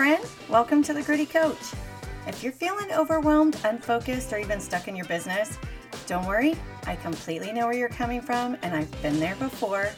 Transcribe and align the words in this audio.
friend. 0.00 0.24
Welcome 0.48 0.82
to 0.84 0.94
the 0.94 1.02
Gritty 1.02 1.26
Coach. 1.26 1.74
If 2.26 2.42
you're 2.42 2.54
feeling 2.54 2.90
overwhelmed, 2.90 3.60
unfocused, 3.64 4.32
or 4.32 4.38
even 4.38 4.58
stuck 4.58 4.88
in 4.88 4.96
your 4.96 5.04
business, 5.04 5.58
don't 6.06 6.24
worry. 6.24 6.56
I 6.86 6.96
completely 6.96 7.52
know 7.52 7.66
where 7.66 7.76
you're 7.76 7.90
coming 7.90 8.22
from, 8.22 8.56
and 8.62 8.74
I've 8.74 8.90
been 9.02 9.20
there 9.20 9.36
before. 9.36 9.90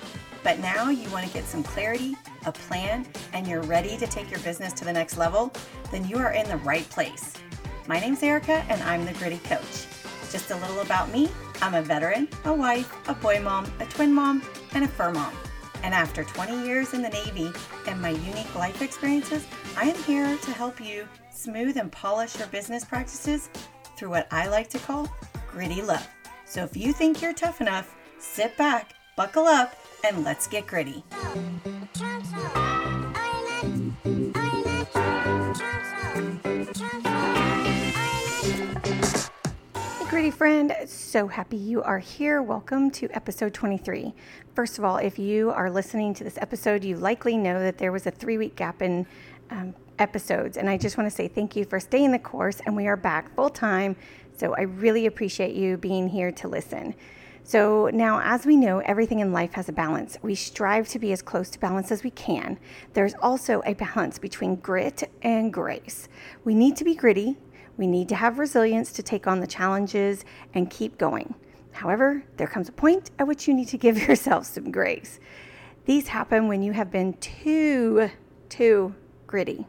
But 0.43 0.59
now 0.59 0.91
you 0.91 1.09
want 1.11 1.29
to 1.29 1.33
get 1.33 1.45
some 1.45 1.63
clarity, 1.63 2.17
a 2.47 2.51
plan, 2.51 3.07
and 3.33 3.47
you're 3.47 3.63
ready 3.63 3.97
to 3.97 4.09
take 4.09 4.29
your 4.29 4.41
business 4.41 4.73
to 4.73 4.85
the 4.85 4.93
next 4.93 5.19
level, 5.19 5.53
then 5.93 6.05
you 6.09 6.17
are 6.19 6.33
in 6.33 6.49
the 6.49 6.57
right 6.57 6.91
place. 6.91 7.35
My 7.87 8.01
name's 8.01 8.25
Erica, 8.25 8.65
and 8.69 8.83
I'm 8.83 9.05
the 9.05 9.13
Gritty 9.13 9.39
Coach. 9.45 9.87
Just 10.33 10.51
a 10.51 10.57
little 10.57 10.81
about 10.81 11.13
me 11.13 11.31
I'm 11.61 11.75
a 11.75 11.83
veteran, 11.83 12.27
a 12.45 12.53
wife, 12.53 12.93
a 13.09 13.15
boy 13.15 13.41
mom, 13.41 13.71
a 13.79 13.87
twin 13.87 14.13
mom, 14.13 14.43
and 14.75 14.85
a 14.85 14.89
fur 14.89 15.13
mom. 15.13 15.33
And 15.83 15.95
after 15.95 16.25
20 16.25 16.65
years 16.67 16.95
in 16.95 17.03
the 17.03 17.09
Navy 17.09 17.53
and 17.87 18.01
my 18.01 18.11
unique 18.11 18.55
life 18.55 18.83
experiences, 18.83 19.45
I 19.77 19.85
am 19.85 19.97
here 20.05 20.37
to 20.37 20.51
help 20.53 20.81
you 20.81 21.09
smooth 21.31 21.77
and 21.77 21.91
polish 21.91 22.39
your 22.39 22.49
business 22.49 22.85
practices 22.85 23.49
through 23.97 24.11
what 24.11 24.29
I 24.31 24.49
like 24.49 24.69
to 24.71 24.79
call 24.79 25.09
gritty 25.51 25.83
love. 25.83 26.07
So 26.45 26.63
if 26.63 26.77
you 26.77 26.93
think 26.93 27.21
you're 27.21 27.35
tough 27.35 27.61
enough, 27.61 27.95
sit 28.19 28.57
back, 28.57 28.95
buckle 29.17 29.47
up, 29.47 29.75
and 30.05 30.25
let's 30.25 30.47
get 30.47 30.67
gritty. 30.67 31.05
Gritty 40.13 40.31
friend, 40.31 40.77
so 40.85 41.27
happy 41.27 41.57
you 41.57 41.83
are 41.83 41.99
here. 41.99 42.43
Welcome 42.43 42.91
to 42.91 43.09
episode 43.17 43.55
23. 43.55 44.13
First 44.55 44.77
of 44.77 44.85
all, 44.85 44.99
if 44.99 45.19
you 45.19 45.51
are 45.51 45.71
listening 45.71 46.13
to 46.13 46.23
this 46.23 46.37
episode, 46.37 46.85
you 46.85 46.99
likely 46.99 47.39
know 47.39 47.59
that 47.59 47.79
there 47.79 47.93
was 47.93 48.07
a 48.07 48.11
three 48.11 48.37
week 48.37 48.55
gap 48.55 48.83
in 48.83 49.07
um, 49.49 49.75
episodes. 49.99 50.59
And 50.59 50.69
I 50.69 50.77
just 50.77 50.99
want 50.99 51.09
to 51.09 51.17
say 51.17 51.29
thank 51.29 51.57
you 51.57 51.65
for 51.65 51.81
staying 51.81 52.13
the 52.13 52.19
course. 52.19 52.61
And 52.67 52.77
we 52.77 52.89
are 52.89 52.97
back 52.99 53.35
full 53.35 53.49
time. 53.49 53.97
So 54.37 54.55
I 54.55 54.65
really 54.65 55.07
appreciate 55.07 55.57
you 55.57 55.79
being 55.79 56.07
here 56.09 56.31
to 56.31 56.47
listen. 56.47 56.95
So, 57.43 57.89
now 57.91 58.21
as 58.23 58.45
we 58.45 58.55
know, 58.55 58.81
everything 58.81 59.21
in 59.21 59.33
life 59.33 59.55
has 59.55 59.71
a 59.71 59.73
balance. 59.73 60.19
We 60.21 60.35
strive 60.35 60.89
to 60.89 60.99
be 60.99 61.13
as 61.13 61.23
close 61.23 61.49
to 61.51 61.59
balance 61.59 61.91
as 61.91 62.05
we 62.05 62.11
can. 62.11 62.59
There's 62.93 63.15
also 63.23 63.63
a 63.65 63.73
balance 63.73 64.19
between 64.19 64.57
grit 64.57 65.11
and 65.23 65.51
grace. 65.51 66.11
We 66.45 66.55
need 66.55 66.77
to 66.77 66.85
be 66.85 66.95
gritty 66.95 67.39
we 67.77 67.87
need 67.87 68.09
to 68.11 68.15
have 68.15 68.39
resilience 68.39 68.93
to 68.93 69.03
take 69.03 69.27
on 69.27 69.41
the 69.41 69.47
challenges 69.47 70.25
and 70.55 70.71
keep 70.71 70.99
going. 70.99 71.35
However, 71.73 72.23
there 72.37 72.47
comes 72.47 72.69
a 72.69 72.73
point 72.73 73.11
at 73.19 73.27
which 73.27 73.49
you 73.49 73.55
need 73.55 73.69
to 73.69 73.79
give 73.79 73.99
yourself 74.09 74.47
some 74.47 74.71
grace. 74.71 75.21
These 75.85 76.09
happen 76.09 76.49
when 76.49 76.63
you 76.63 76.73
have 76.73 76.91
been 76.91 77.15
too, 77.15 78.11
too 78.49 78.95
gritty. 79.27 79.67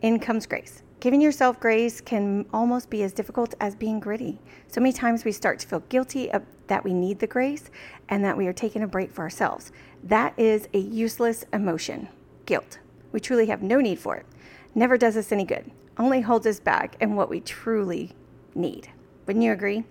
In 0.00 0.18
comes 0.18 0.46
grace. 0.46 0.82
Giving 1.00 1.20
yourself 1.20 1.60
grace 1.60 2.00
can 2.00 2.46
almost 2.52 2.90
be 2.90 3.02
as 3.02 3.12
difficult 3.12 3.54
as 3.60 3.74
being 3.74 4.00
gritty. 4.00 4.38
So 4.68 4.80
many 4.80 4.92
times 4.92 5.24
we 5.24 5.32
start 5.32 5.58
to 5.60 5.66
feel 5.66 5.80
guilty 5.88 6.30
that 6.66 6.82
we 6.82 6.94
need 6.94 7.18
the 7.18 7.26
grace 7.26 7.70
and 8.08 8.24
that 8.24 8.36
we 8.36 8.46
are 8.46 8.52
taking 8.52 8.82
a 8.82 8.86
break 8.86 9.12
for 9.12 9.22
ourselves. 9.22 9.70
That 10.02 10.38
is 10.38 10.68
a 10.72 10.78
useless 10.78 11.44
emotion, 11.52 12.08
guilt. 12.46 12.78
We 13.12 13.20
truly 13.20 13.46
have 13.46 13.62
no 13.62 13.80
need 13.80 13.98
for 13.98 14.16
it. 14.16 14.26
Never 14.74 14.98
does 14.98 15.16
us 15.16 15.30
any 15.30 15.44
good 15.44 15.70
only 15.98 16.20
holds 16.20 16.46
us 16.46 16.60
back 16.60 16.96
in 17.00 17.16
what 17.16 17.30
we 17.30 17.40
truly 17.40 18.12
need. 18.54 18.88
Wouldn't 19.26 19.44
you 19.44 19.52
agree? 19.52 19.84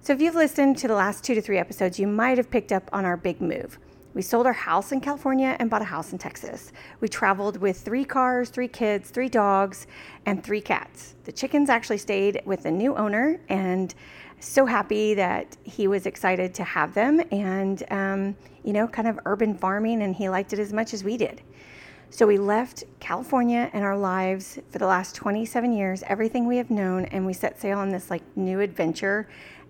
So, 0.00 0.12
if 0.12 0.20
you've 0.20 0.34
listened 0.34 0.78
to 0.78 0.88
the 0.88 0.94
last 0.94 1.22
two 1.22 1.34
to 1.34 1.40
three 1.40 1.58
episodes, 1.58 1.98
you 1.98 2.08
might 2.08 2.36
have 2.38 2.50
picked 2.50 2.72
up 2.72 2.88
on 2.92 3.04
our 3.04 3.16
big 3.16 3.40
move. 3.40 3.78
We 4.14 4.20
sold 4.20 4.46
our 4.46 4.52
house 4.52 4.92
in 4.92 5.00
California 5.00 5.56
and 5.58 5.70
bought 5.70 5.80
a 5.80 5.86
house 5.86 6.12
in 6.12 6.18
Texas. 6.18 6.72
We 7.00 7.08
traveled 7.08 7.56
with 7.56 7.78
three 7.80 8.04
cars, 8.04 8.50
three 8.50 8.68
kids, 8.68 9.10
three 9.10 9.28
dogs, 9.28 9.86
and 10.26 10.44
three 10.44 10.60
cats. 10.60 11.14
The 11.24 11.32
chickens 11.32 11.70
actually 11.70 11.98
stayed 11.98 12.42
with 12.44 12.64
the 12.64 12.70
new 12.70 12.94
owner, 12.94 13.40
and 13.48 13.94
so 14.38 14.66
happy 14.66 15.14
that 15.14 15.56
he 15.62 15.86
was 15.86 16.04
excited 16.04 16.52
to 16.54 16.64
have 16.64 16.92
them 16.94 17.22
and, 17.30 17.84
um, 17.90 18.36
you 18.64 18.72
know, 18.72 18.86
kind 18.88 19.08
of 19.08 19.18
urban 19.24 19.56
farming, 19.56 20.02
and 20.02 20.14
he 20.14 20.28
liked 20.28 20.52
it 20.52 20.58
as 20.58 20.72
much 20.72 20.92
as 20.92 21.04
we 21.04 21.16
did. 21.16 21.40
So 22.12 22.26
we 22.26 22.36
left 22.36 22.84
California 23.00 23.70
and 23.72 23.82
our 23.82 23.96
lives 23.96 24.58
for 24.68 24.76
the 24.76 24.86
last 24.86 25.14
27 25.14 25.72
years, 25.72 26.02
everything 26.08 26.46
we 26.46 26.58
have 26.58 26.70
known, 26.70 27.06
and 27.06 27.24
we 27.24 27.32
set 27.32 27.58
sail 27.58 27.78
on 27.78 27.88
this 27.88 28.10
like 28.10 28.20
new 28.36 28.60
adventure. 28.60 29.26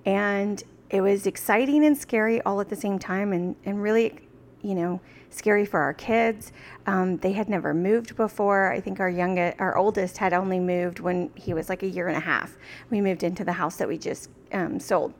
And 0.06 0.60
it 0.90 1.02
was 1.02 1.28
exciting 1.28 1.84
and 1.84 1.96
scary 1.96 2.42
all 2.42 2.60
at 2.60 2.68
the 2.68 2.74
same 2.74 2.98
time, 2.98 3.32
and, 3.32 3.54
and 3.64 3.80
really, 3.80 4.18
you 4.60 4.74
know, 4.74 5.00
scary 5.30 5.64
for 5.64 5.78
our 5.78 5.94
kids. 5.94 6.50
Um, 6.88 7.16
they 7.18 7.30
had 7.30 7.48
never 7.48 7.72
moved 7.72 8.16
before. 8.16 8.72
I 8.72 8.80
think 8.80 8.98
our 8.98 9.08
youngest, 9.08 9.60
our 9.60 9.76
oldest, 9.76 10.18
had 10.18 10.32
only 10.32 10.58
moved 10.58 10.98
when 10.98 11.30
he 11.36 11.54
was 11.54 11.68
like 11.68 11.84
a 11.84 11.88
year 11.88 12.08
and 12.08 12.16
a 12.16 12.20
half. 12.20 12.58
We 12.90 13.00
moved 13.00 13.22
into 13.22 13.44
the 13.44 13.52
house 13.52 13.76
that 13.76 13.86
we 13.86 13.98
just 13.98 14.30
um, 14.50 14.80
sold. 14.80 15.14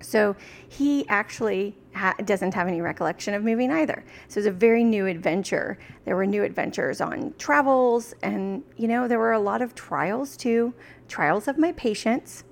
So 0.00 0.34
he 0.66 1.06
actually 1.10 1.76
ha- 1.94 2.14
doesn't 2.24 2.54
have 2.54 2.68
any 2.68 2.80
recollection 2.80 3.34
of 3.34 3.42
moving 3.42 3.70
either. 3.70 4.04
So 4.28 4.40
it's 4.40 4.46
a 4.46 4.52
very 4.52 4.84
new 4.84 5.06
adventure. 5.06 5.78
There 6.04 6.16
were 6.16 6.26
new 6.26 6.42
adventures 6.42 7.00
on 7.00 7.34
travels, 7.38 8.14
and 8.22 8.62
you 8.76 8.88
know, 8.88 9.08
there 9.08 9.18
were 9.18 9.32
a 9.32 9.40
lot 9.40 9.62
of 9.62 9.74
trials 9.74 10.36
too 10.36 10.74
trials 11.08 11.48
of 11.48 11.58
my 11.58 11.72
patience, 11.72 12.44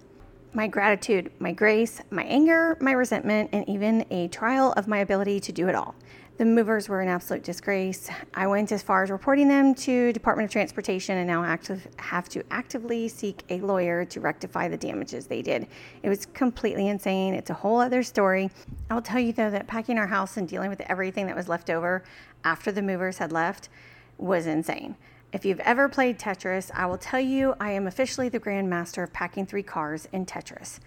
my 0.52 0.66
gratitude, 0.66 1.30
my 1.38 1.52
grace, 1.52 2.00
my 2.10 2.24
anger, 2.24 2.76
my 2.80 2.92
resentment, 2.92 3.50
and 3.52 3.68
even 3.68 4.04
a 4.10 4.26
trial 4.28 4.72
of 4.76 4.88
my 4.88 4.98
ability 4.98 5.38
to 5.38 5.52
do 5.52 5.68
it 5.68 5.74
all. 5.74 5.94
The 6.38 6.44
movers 6.44 6.88
were 6.88 7.00
an 7.00 7.08
absolute 7.08 7.42
disgrace. 7.42 8.08
I 8.32 8.46
went 8.46 8.70
as 8.70 8.80
far 8.80 9.02
as 9.02 9.10
reporting 9.10 9.48
them 9.48 9.74
to 9.74 10.12
Department 10.12 10.44
of 10.44 10.52
Transportation 10.52 11.18
and 11.18 11.26
now 11.26 11.42
active, 11.42 11.88
have 11.96 12.28
to 12.28 12.44
actively 12.52 13.08
seek 13.08 13.42
a 13.50 13.58
lawyer 13.58 14.04
to 14.04 14.20
rectify 14.20 14.68
the 14.68 14.76
damages 14.76 15.26
they 15.26 15.42
did. 15.42 15.66
It 16.04 16.08
was 16.08 16.26
completely 16.26 16.86
insane. 16.86 17.34
It's 17.34 17.50
a 17.50 17.54
whole 17.54 17.80
other 17.80 18.04
story. 18.04 18.52
I'll 18.88 19.02
tell 19.02 19.18
you 19.18 19.32
though 19.32 19.50
that 19.50 19.66
packing 19.66 19.98
our 19.98 20.06
house 20.06 20.36
and 20.36 20.46
dealing 20.46 20.70
with 20.70 20.80
everything 20.82 21.26
that 21.26 21.34
was 21.34 21.48
left 21.48 21.70
over 21.70 22.04
after 22.44 22.70
the 22.70 22.82
movers 22.82 23.18
had 23.18 23.32
left 23.32 23.68
was 24.16 24.46
insane. 24.46 24.94
If 25.32 25.44
you've 25.44 25.58
ever 25.60 25.88
played 25.88 26.20
Tetris, 26.20 26.70
I 26.72 26.86
will 26.86 26.98
tell 26.98 27.18
you 27.18 27.56
I 27.58 27.72
am 27.72 27.88
officially 27.88 28.28
the 28.28 28.38
grandmaster 28.38 29.02
of 29.02 29.12
packing 29.12 29.44
three 29.44 29.64
cars 29.64 30.06
in 30.12 30.24
Tetris 30.24 30.78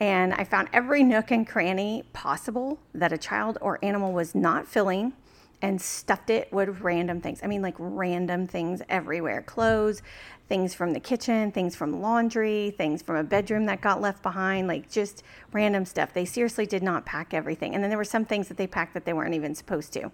and 0.00 0.34
I 0.34 0.44
found 0.44 0.68
every 0.72 1.02
nook 1.02 1.30
and 1.30 1.46
cranny 1.46 2.04
possible 2.12 2.78
that 2.94 3.12
a 3.12 3.18
child 3.18 3.58
or 3.60 3.78
animal 3.82 4.12
was 4.12 4.34
not 4.34 4.66
filling 4.66 5.14
and 5.62 5.80
stuffed 5.80 6.28
it 6.28 6.52
with 6.52 6.80
random 6.80 7.20
things. 7.20 7.40
I 7.42 7.46
mean, 7.46 7.62
like 7.62 7.74
random 7.78 8.46
things 8.46 8.82
everywhere 8.88 9.40
clothes, 9.42 10.02
things 10.48 10.74
from 10.74 10.92
the 10.92 11.00
kitchen, 11.00 11.50
things 11.50 11.74
from 11.74 12.00
laundry, 12.00 12.74
things 12.76 13.02
from 13.02 13.16
a 13.16 13.24
bedroom 13.24 13.64
that 13.66 13.80
got 13.80 14.00
left 14.00 14.22
behind, 14.22 14.68
like 14.68 14.90
just 14.90 15.22
random 15.52 15.84
stuff. 15.84 16.12
They 16.12 16.24
seriously 16.24 16.66
did 16.66 16.82
not 16.82 17.06
pack 17.06 17.32
everything. 17.32 17.74
And 17.74 17.82
then 17.82 17.90
there 17.90 17.98
were 17.98 18.04
some 18.04 18.24
things 18.24 18.48
that 18.48 18.56
they 18.56 18.66
packed 18.66 18.94
that 18.94 19.04
they 19.06 19.12
weren't 19.12 19.34
even 19.34 19.54
supposed 19.54 19.92
to. 19.94 20.12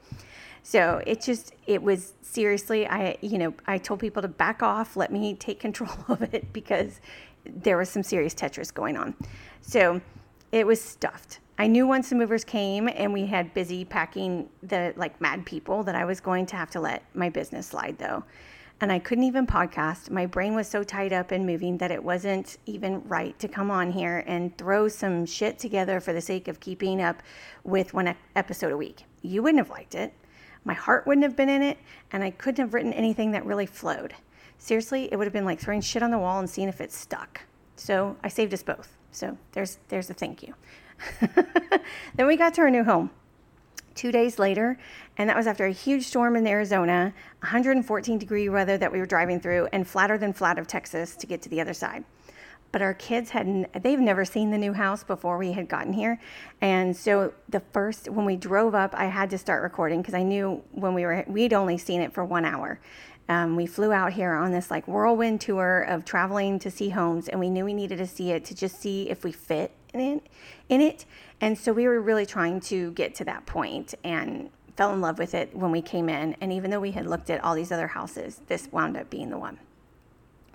So 0.62 1.02
it 1.06 1.20
just, 1.20 1.54
it 1.66 1.82
was 1.82 2.14
seriously, 2.22 2.86
I, 2.86 3.16
you 3.20 3.36
know, 3.36 3.52
I 3.66 3.78
told 3.78 3.98
people 3.98 4.22
to 4.22 4.28
back 4.28 4.62
off, 4.62 4.96
let 4.96 5.12
me 5.12 5.34
take 5.34 5.58
control 5.68 5.90
of 6.08 6.22
it 6.34 6.52
because 6.52 7.00
there 7.44 7.76
was 7.76 7.88
some 7.88 8.02
serious 8.02 8.34
Tetris 8.34 8.72
going 8.72 8.96
on. 8.96 9.14
So 9.60 10.00
it 10.50 10.66
was 10.66 10.80
stuffed. 10.80 11.40
I 11.58 11.66
knew 11.66 11.86
once 11.86 12.08
the 12.10 12.16
movers 12.16 12.44
came 12.44 12.88
and 12.88 13.12
we 13.12 13.26
had 13.26 13.54
busy 13.54 13.84
packing 13.84 14.48
the 14.62 14.92
like 14.96 15.20
mad 15.20 15.46
people 15.46 15.82
that 15.84 15.94
I 15.94 16.04
was 16.04 16.20
going 16.20 16.46
to 16.46 16.56
have 16.56 16.70
to 16.70 16.80
let 16.80 17.02
my 17.14 17.28
business 17.28 17.66
slide 17.66 17.98
though. 17.98 18.24
And 18.80 18.90
I 18.90 18.98
couldn't 18.98 19.24
even 19.24 19.46
podcast. 19.46 20.10
My 20.10 20.26
brain 20.26 20.56
was 20.56 20.66
so 20.66 20.82
tied 20.82 21.12
up 21.12 21.30
and 21.30 21.46
moving 21.46 21.78
that 21.78 21.92
it 21.92 22.02
wasn't 22.02 22.58
even 22.66 23.00
right 23.06 23.38
to 23.38 23.46
come 23.46 23.70
on 23.70 23.92
here 23.92 24.24
and 24.26 24.56
throw 24.58 24.88
some 24.88 25.24
shit 25.24 25.58
together 25.58 26.00
for 26.00 26.12
the 26.12 26.20
sake 26.20 26.48
of 26.48 26.58
keeping 26.58 27.00
up 27.00 27.22
with 27.62 27.94
one 27.94 28.12
episode 28.34 28.72
a 28.72 28.76
week. 28.76 29.04
You 29.22 29.42
wouldn't 29.42 29.64
have 29.64 29.70
liked 29.70 29.94
it. 29.94 30.12
My 30.64 30.74
heart 30.74 31.06
wouldn't 31.06 31.22
have 31.22 31.36
been 31.36 31.48
in 31.48 31.62
it, 31.62 31.78
and 32.10 32.24
I 32.24 32.30
couldn't 32.30 32.64
have 32.64 32.74
written 32.74 32.92
anything 32.92 33.30
that 33.32 33.46
really 33.46 33.66
flowed. 33.66 34.14
Seriously, 34.62 35.08
it 35.10 35.16
would 35.16 35.24
have 35.24 35.32
been 35.32 35.44
like 35.44 35.58
throwing 35.58 35.80
shit 35.80 36.04
on 36.04 36.12
the 36.12 36.18
wall 36.20 36.38
and 36.38 36.48
seeing 36.48 36.68
if 36.68 36.80
it 36.80 36.92
stuck. 36.92 37.40
So 37.74 38.16
I 38.22 38.28
saved 38.28 38.54
us 38.54 38.62
both. 38.62 38.96
So 39.10 39.36
there's 39.50 39.80
there's 39.88 40.08
a 40.08 40.14
thank 40.14 40.40
you. 40.40 40.54
then 42.14 42.28
we 42.28 42.36
got 42.36 42.54
to 42.54 42.60
our 42.60 42.70
new 42.70 42.84
home. 42.84 43.10
Two 43.96 44.12
days 44.12 44.38
later, 44.38 44.78
and 45.18 45.28
that 45.28 45.36
was 45.36 45.48
after 45.48 45.66
a 45.66 45.72
huge 45.72 46.06
storm 46.06 46.36
in 46.36 46.46
Arizona, 46.46 47.12
114 47.40 48.18
degree 48.18 48.48
weather 48.48 48.78
that 48.78 48.92
we 48.92 49.00
were 49.00 49.06
driving 49.06 49.40
through, 49.40 49.66
and 49.72 49.86
flatter 49.86 50.16
than 50.16 50.32
flat 50.32 50.60
of 50.60 50.68
Texas 50.68 51.16
to 51.16 51.26
get 51.26 51.42
to 51.42 51.48
the 51.48 51.60
other 51.60 51.74
side. 51.74 52.04
But 52.70 52.80
our 52.80 52.94
kids 52.94 53.30
hadn't, 53.30 53.82
they've 53.82 54.00
never 54.00 54.24
seen 54.24 54.50
the 54.50 54.56
new 54.56 54.72
house 54.72 55.04
before 55.04 55.36
we 55.36 55.52
had 55.52 55.68
gotten 55.68 55.92
here. 55.92 56.18
And 56.62 56.96
so 56.96 57.34
the 57.50 57.60
first, 57.60 58.08
when 58.08 58.24
we 58.24 58.34
drove 58.34 58.74
up, 58.74 58.94
I 58.94 59.06
had 59.06 59.28
to 59.30 59.38
start 59.38 59.62
recording 59.62 60.00
because 60.00 60.14
I 60.14 60.22
knew 60.22 60.62
when 60.70 60.94
we 60.94 61.04
were, 61.04 61.22
we'd 61.26 61.52
only 61.52 61.76
seen 61.76 62.00
it 62.00 62.14
for 62.14 62.24
one 62.24 62.46
hour. 62.46 62.80
Um, 63.28 63.56
we 63.56 63.66
flew 63.66 63.92
out 63.92 64.12
here 64.12 64.32
on 64.32 64.52
this 64.52 64.70
like 64.70 64.86
whirlwind 64.88 65.40
tour 65.40 65.82
of 65.82 66.04
traveling 66.04 66.58
to 66.60 66.70
see 66.70 66.90
homes, 66.90 67.28
and 67.28 67.38
we 67.38 67.50
knew 67.50 67.64
we 67.64 67.74
needed 67.74 67.98
to 67.98 68.06
see 68.06 68.32
it 68.32 68.44
to 68.46 68.54
just 68.54 68.80
see 68.80 69.08
if 69.08 69.24
we 69.24 69.32
fit 69.32 69.72
in 69.94 70.00
it. 70.00 70.26
In 70.68 70.80
it. 70.80 71.04
And 71.40 71.56
so 71.56 71.72
we 71.72 71.86
were 71.86 72.00
really 72.00 72.26
trying 72.26 72.60
to 72.60 72.92
get 72.92 73.14
to 73.16 73.24
that 73.24 73.46
point 73.46 73.94
and 74.04 74.50
fell 74.76 74.92
in 74.92 75.00
love 75.00 75.18
with 75.18 75.34
it 75.34 75.54
when 75.54 75.70
we 75.70 75.82
came 75.82 76.08
in. 76.08 76.34
And 76.40 76.52
even 76.52 76.70
though 76.70 76.80
we 76.80 76.92
had 76.92 77.06
looked 77.06 77.30
at 77.30 77.42
all 77.44 77.54
these 77.54 77.72
other 77.72 77.88
houses, 77.88 78.40
this 78.46 78.68
wound 78.72 78.96
up 78.96 79.10
being 79.10 79.30
the 79.30 79.38
one. 79.38 79.58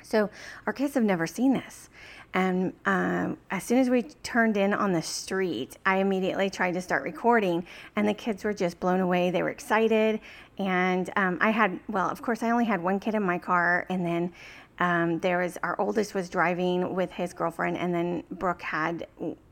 So 0.01 0.29
our 0.65 0.73
kids 0.73 0.93
have 0.93 1.03
never 1.03 1.27
seen 1.27 1.53
this. 1.53 1.89
And 2.37 2.71
um, 2.85 3.37
as 3.49 3.63
soon 3.63 3.79
as 3.79 3.89
we 3.89 4.03
turned 4.21 4.57
in 4.57 4.71
on 4.71 4.93
the 4.93 5.01
street, 5.01 5.79
I 5.87 5.97
immediately 5.97 6.51
tried 6.51 6.75
to 6.75 6.81
start 6.81 7.01
recording, 7.01 7.65
and 7.95 8.07
the 8.07 8.13
kids 8.13 8.43
were 8.43 8.53
just 8.53 8.79
blown 8.79 8.99
away. 8.99 9.31
They 9.31 9.41
were 9.41 9.49
excited. 9.49 10.19
And 10.59 11.09
um, 11.15 11.39
I 11.41 11.49
had, 11.49 11.79
well, 11.89 12.07
of 12.07 12.21
course, 12.21 12.43
I 12.43 12.51
only 12.51 12.65
had 12.65 12.79
one 12.79 12.99
kid 12.99 13.15
in 13.15 13.23
my 13.23 13.39
car, 13.39 13.87
and 13.89 14.05
then 14.05 14.33
um, 14.77 15.17
there 15.17 15.39
was 15.39 15.57
our 15.63 15.81
oldest 15.81 16.13
was 16.13 16.29
driving 16.29 16.93
with 16.93 17.11
his 17.11 17.33
girlfriend, 17.33 17.75
and 17.75 17.91
then 17.91 18.23
Brooke 18.29 18.61
had 18.61 19.07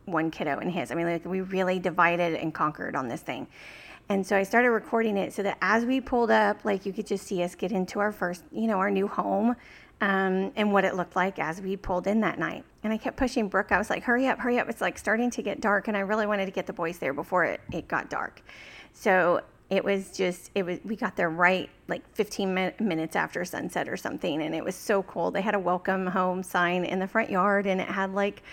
one 0.05 0.29
kiddo 0.29 0.59
in 0.59 0.69
his. 0.69 0.91
I 0.91 0.93
mean, 0.93 1.07
like 1.07 1.25
we 1.25 1.41
really 1.41 1.79
divided 1.79 2.35
and 2.35 2.53
conquered 2.53 2.95
on 2.95 3.07
this 3.07 3.21
thing. 3.21 3.47
And 4.09 4.25
so 4.25 4.37
I 4.37 4.43
started 4.43 4.69
recording 4.69 5.17
it 5.17 5.33
so 5.33 5.41
that 5.43 5.57
as 5.61 5.83
we 5.85 5.99
pulled 5.99 6.29
up, 6.29 6.63
like 6.63 6.85
you 6.85 6.93
could 6.93 7.07
just 7.07 7.25
see 7.25 7.41
us 7.41 7.55
get 7.55 7.71
into 7.71 7.99
our 7.99 8.11
first, 8.11 8.43
you 8.51 8.67
know, 8.67 8.77
our 8.77 8.91
new 8.91 9.07
home 9.07 9.55
um, 10.01 10.51
and 10.55 10.71
what 10.71 10.85
it 10.85 10.95
looked 10.95 11.15
like 11.15 11.39
as 11.39 11.59
we 11.61 11.75
pulled 11.75 12.05
in 12.05 12.19
that 12.21 12.37
night. 12.37 12.63
And 12.83 12.93
I 12.93 12.97
kept 12.97 13.17
pushing 13.17 13.47
Brooke. 13.47 13.71
I 13.71 13.79
was 13.79 13.89
like, 13.89 14.03
hurry 14.03 14.27
up, 14.27 14.39
hurry 14.39 14.59
up. 14.59 14.69
It's 14.69 14.81
like 14.81 14.99
starting 14.99 15.31
to 15.31 15.41
get 15.41 15.59
dark. 15.59 15.87
And 15.87 15.97
I 15.97 16.01
really 16.01 16.27
wanted 16.27 16.45
to 16.45 16.51
get 16.51 16.67
the 16.67 16.73
boys 16.73 16.99
there 16.99 17.13
before 17.13 17.45
it, 17.45 17.61
it 17.71 17.87
got 17.87 18.09
dark. 18.09 18.41
So 18.93 19.41
it 19.71 19.83
was 19.83 20.11
just, 20.11 20.51
it 20.53 20.63
was, 20.63 20.77
we 20.83 20.95
got 20.95 21.15
there 21.15 21.31
right 21.31 21.69
like 21.87 22.07
15 22.13 22.53
min- 22.53 22.73
minutes 22.79 23.15
after 23.15 23.43
sunset 23.43 23.89
or 23.89 23.97
something. 23.97 24.43
And 24.43 24.53
it 24.53 24.63
was 24.63 24.75
so 24.75 25.01
cool. 25.03 25.31
They 25.31 25.41
had 25.41 25.55
a 25.55 25.59
welcome 25.59 26.05
home 26.05 26.43
sign 26.43 26.85
in 26.85 26.99
the 26.99 27.07
front 27.07 27.31
yard 27.31 27.65
and 27.65 27.81
it 27.81 27.87
had 27.87 28.13
like, 28.13 28.43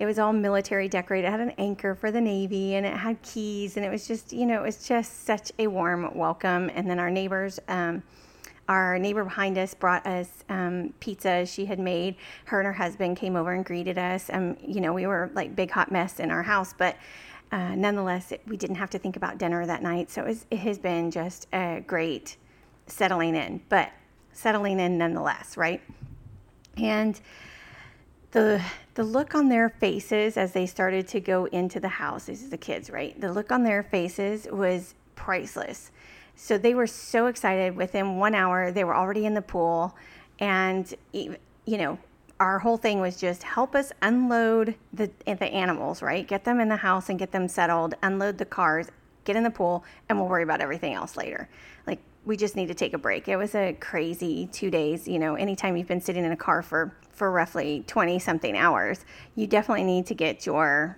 it 0.00 0.06
was 0.06 0.18
all 0.18 0.32
military 0.32 0.88
decorated. 0.88 1.28
It 1.28 1.30
had 1.30 1.40
an 1.40 1.50
anchor 1.58 1.94
for 1.94 2.10
the 2.10 2.22
Navy 2.22 2.74
and 2.76 2.86
it 2.86 2.94
had 2.94 3.20
keys. 3.20 3.76
And 3.76 3.84
it 3.84 3.90
was 3.90 4.08
just, 4.08 4.32
you 4.32 4.46
know, 4.46 4.58
it 4.58 4.64
was 4.64 4.88
just 4.88 5.26
such 5.26 5.52
a 5.58 5.66
warm 5.66 6.10
welcome. 6.16 6.70
And 6.74 6.88
then 6.88 6.98
our 6.98 7.10
neighbors, 7.10 7.60
um, 7.68 8.02
our 8.66 8.98
neighbor 8.98 9.24
behind 9.24 9.58
us 9.58 9.74
brought 9.74 10.06
us 10.06 10.42
um, 10.48 10.94
pizza 11.00 11.44
she 11.44 11.66
had 11.66 11.78
made. 11.78 12.16
Her 12.46 12.60
and 12.60 12.66
her 12.66 12.72
husband 12.72 13.18
came 13.18 13.36
over 13.36 13.52
and 13.52 13.62
greeted 13.62 13.98
us. 13.98 14.30
And, 14.30 14.56
you 14.66 14.80
know, 14.80 14.94
we 14.94 15.06
were 15.06 15.30
like 15.34 15.54
big 15.54 15.70
hot 15.70 15.92
mess 15.92 16.18
in 16.18 16.30
our 16.30 16.42
house, 16.42 16.72
but 16.72 16.96
uh, 17.52 17.74
nonetheless, 17.74 18.32
it, 18.32 18.40
we 18.46 18.56
didn't 18.56 18.76
have 18.76 18.88
to 18.90 18.98
think 18.98 19.16
about 19.16 19.36
dinner 19.36 19.66
that 19.66 19.82
night. 19.82 20.10
So 20.10 20.22
it, 20.22 20.28
was, 20.28 20.46
it 20.50 20.60
has 20.60 20.78
been 20.78 21.10
just 21.10 21.46
a 21.52 21.84
great 21.86 22.38
settling 22.86 23.34
in, 23.34 23.60
but 23.68 23.90
settling 24.32 24.80
in 24.80 24.96
nonetheless, 24.96 25.58
right? 25.58 25.82
And 26.78 27.20
the 28.32 28.62
the 28.94 29.02
look 29.02 29.34
on 29.34 29.48
their 29.48 29.68
faces 29.68 30.36
as 30.36 30.52
they 30.52 30.66
started 30.66 31.08
to 31.08 31.20
go 31.20 31.46
into 31.46 31.80
the 31.80 31.88
house 31.88 32.26
this 32.26 32.42
is 32.42 32.50
the 32.50 32.56
kids 32.56 32.90
right? 32.90 33.20
The 33.20 33.32
look 33.32 33.50
on 33.52 33.62
their 33.62 33.82
faces 33.82 34.46
was 34.50 34.94
priceless. 35.14 35.90
So 36.36 36.56
they 36.56 36.72
were 36.74 36.86
so 36.86 37.26
excited. 37.26 37.76
Within 37.76 38.16
one 38.16 38.34
hour 38.34 38.72
they 38.72 38.84
were 38.84 38.96
already 38.96 39.26
in 39.26 39.34
the 39.34 39.42
pool. 39.42 39.96
And 40.38 40.92
you 41.12 41.36
know 41.66 41.98
our 42.38 42.58
whole 42.58 42.78
thing 42.78 43.00
was 43.00 43.18
just 43.18 43.42
help 43.42 43.74
us 43.74 43.92
unload 44.02 44.74
the 44.92 45.10
the 45.26 45.46
animals 45.46 46.02
right? 46.02 46.26
Get 46.26 46.44
them 46.44 46.60
in 46.60 46.68
the 46.68 46.76
house 46.76 47.08
and 47.08 47.18
get 47.18 47.32
them 47.32 47.48
settled 47.48 47.94
unload 48.02 48.38
the 48.38 48.44
cars 48.44 48.88
get 49.24 49.36
in 49.36 49.42
the 49.42 49.50
pool 49.50 49.84
and 50.08 50.18
we'll 50.18 50.28
worry 50.28 50.42
about 50.42 50.60
everything 50.60 50.94
else 50.94 51.16
later. 51.16 51.48
Like 51.86 51.98
we 52.30 52.36
just 52.36 52.56
need 52.56 52.68
to 52.68 52.74
take 52.74 52.94
a 52.94 52.98
break 52.98 53.28
it 53.28 53.36
was 53.36 53.54
a 53.54 53.74
crazy 53.74 54.48
two 54.52 54.70
days 54.70 55.06
you 55.06 55.18
know 55.18 55.34
anytime 55.34 55.76
you've 55.76 55.88
been 55.88 56.00
sitting 56.00 56.24
in 56.24 56.32
a 56.32 56.36
car 56.36 56.62
for 56.62 56.94
for 57.20 57.30
roughly 57.30 57.84
20 57.86 58.18
something 58.18 58.56
hours, 58.56 59.04
you 59.36 59.46
definitely 59.46 59.84
need 59.84 60.06
to 60.06 60.14
get 60.14 60.46
your, 60.46 60.96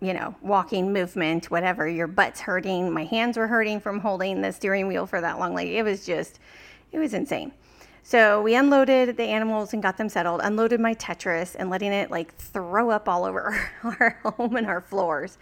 you 0.00 0.14
know, 0.14 0.32
walking 0.40 0.92
movement, 0.92 1.50
whatever. 1.50 1.88
Your 1.88 2.06
butt's 2.06 2.38
hurting. 2.38 2.92
My 2.92 3.02
hands 3.02 3.36
were 3.36 3.48
hurting 3.48 3.80
from 3.80 3.98
holding 3.98 4.40
the 4.40 4.52
steering 4.52 4.86
wheel 4.86 5.06
for 5.06 5.20
that 5.20 5.40
long. 5.40 5.54
Like 5.54 5.66
it 5.66 5.82
was 5.82 6.06
just, 6.06 6.38
it 6.92 7.00
was 7.00 7.14
insane. 7.14 7.50
So 8.04 8.40
we 8.42 8.54
unloaded 8.54 9.16
the 9.16 9.24
animals 9.24 9.72
and 9.72 9.82
got 9.82 9.96
them 9.96 10.08
settled, 10.08 10.40
unloaded 10.44 10.78
my 10.78 10.94
Tetris 10.94 11.56
and 11.58 11.68
letting 11.68 11.92
it 11.92 12.12
like 12.12 12.32
throw 12.36 12.90
up 12.90 13.08
all 13.08 13.24
over 13.24 13.58
our 13.82 14.20
home 14.22 14.54
and 14.54 14.68
our 14.68 14.80
floors 14.80 15.36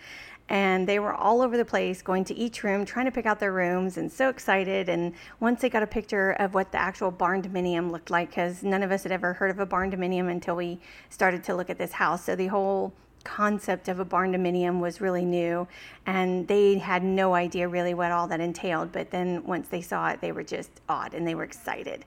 and 0.49 0.87
they 0.87 0.99
were 0.99 1.15
all 1.15 1.41
over 1.41 1.57
the 1.57 1.65
place 1.65 2.03
going 2.03 2.25
to 2.25 2.35
each 2.35 2.63
room 2.63 2.85
trying 2.85 3.07
to 3.07 3.11
pick 3.11 3.25
out 3.25 3.41
their 3.41 3.53
rooms 3.53 3.97
and 3.97 4.13
so 4.13 4.29
excited. 4.29 4.89
And 4.89 5.15
once 5.41 5.63
they 5.63 5.71
got 5.71 5.83
a 5.83 5.87
picture 5.87 6.33
of 6.33 6.53
what 6.53 6.71
the 6.71 6.79
actual 6.79 7.11
barndominium 7.11 7.91
looked 7.91 8.11
like 8.11 8.31
because 8.31 8.63
none 8.63 8.83
of 8.83 8.93
us 8.93 9.05
had 9.05 9.13
ever 9.13 9.33
heard 9.33 9.51
of 9.51 9.59
a 9.59 9.67
barndominium 9.67 10.31
until 10.31 10.57
we 10.57 10.79
started 11.09 11.43
to 11.45 11.55
look 11.55 11.71
at 11.71 11.79
this 11.79 11.93
house. 11.93 12.25
So 12.25 12.37
the 12.37 12.49
whole 12.49 12.93
concept 13.25 13.89
of 13.89 14.01
a 14.01 14.05
barndominium 14.05 14.81
was 14.81 15.01
really 15.01 15.25
new 15.25 15.67
and 16.05 16.47
they 16.47 16.77
had 16.77 17.03
no 17.03 17.35
idea 17.35 17.67
really 17.67 17.95
what 17.95 18.13
all 18.13 18.29
that 18.29 18.41
entailed. 18.41 18.93
But 18.93 19.11
then 19.11 19.43
once 19.45 19.69
they 19.69 19.81
saw 19.81 20.09
it 20.09 20.21
they 20.21 20.31
were 20.31 20.45
just 20.45 20.71
awed 20.91 21.15
and 21.15 21.27
they 21.27 21.35
were 21.35 21.45
excited 21.45 22.05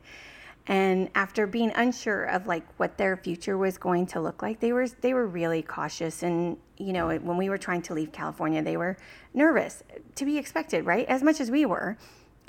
and 0.68 1.10
after 1.16 1.48
being 1.48 1.72
unsure 1.76 2.26
of 2.26 2.46
like 2.46 2.64
what 2.78 2.98
their 2.98 3.16
future 3.16 3.58
was 3.58 3.78
going 3.78 4.06
to 4.06 4.20
look 4.20 4.42
like 4.42 4.60
they 4.60 4.74
were 4.74 4.88
they 5.02 5.14
were 5.14 5.26
really 5.26 5.62
cautious. 5.62 6.24
And 6.24 6.58
you 6.78 6.94
know 6.94 7.10
when 7.18 7.38
we 7.38 7.50
were 7.50 7.58
trying 7.58 7.82
to 7.84 7.94
leave 7.94 8.12
california 8.12 8.62
they 8.62 8.78
were 8.78 8.98
nervous 9.34 9.84
to 10.16 10.26
be 10.26 10.38
expected 10.38 10.86
right? 10.86 11.08
As 11.08 11.24
much 11.24 11.40
as 11.40 11.50
we 11.50 11.66
were. 11.66 11.98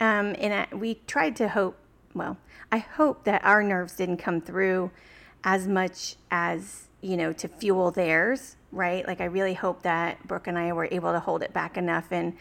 Um, 0.01 0.37
and 0.39 0.55
I, 0.55 0.75
we 0.75 0.95
tried 1.07 1.37
to 1.37 1.49
hope 1.49 1.77
well 2.15 2.37
i 2.71 2.79
hope 2.79 3.25
that 3.25 3.45
our 3.45 3.63
nerves 3.63 3.95
didn't 3.95 4.19
come 4.19 4.41
through 4.41 4.91
as 5.45 5.67
much 5.67 6.17
as 6.31 6.89
you 7.01 7.17
know 7.17 7.33
to 7.33 7.49
fuel 7.49 7.91
theirs 7.91 8.57
right? 8.71 9.07
Like 9.07 9.21
i 9.21 9.25
really 9.25 9.55
hope 9.55 9.83
that 9.83 10.27
brooke 10.27 10.47
and 10.47 10.59
i 10.59 10.73
were 10.73 10.89
able 10.91 11.13
to 11.13 11.21
hold 11.21 11.43
it 11.43 11.53
back 11.53 11.77
enough. 11.77 12.11
And 12.11 12.37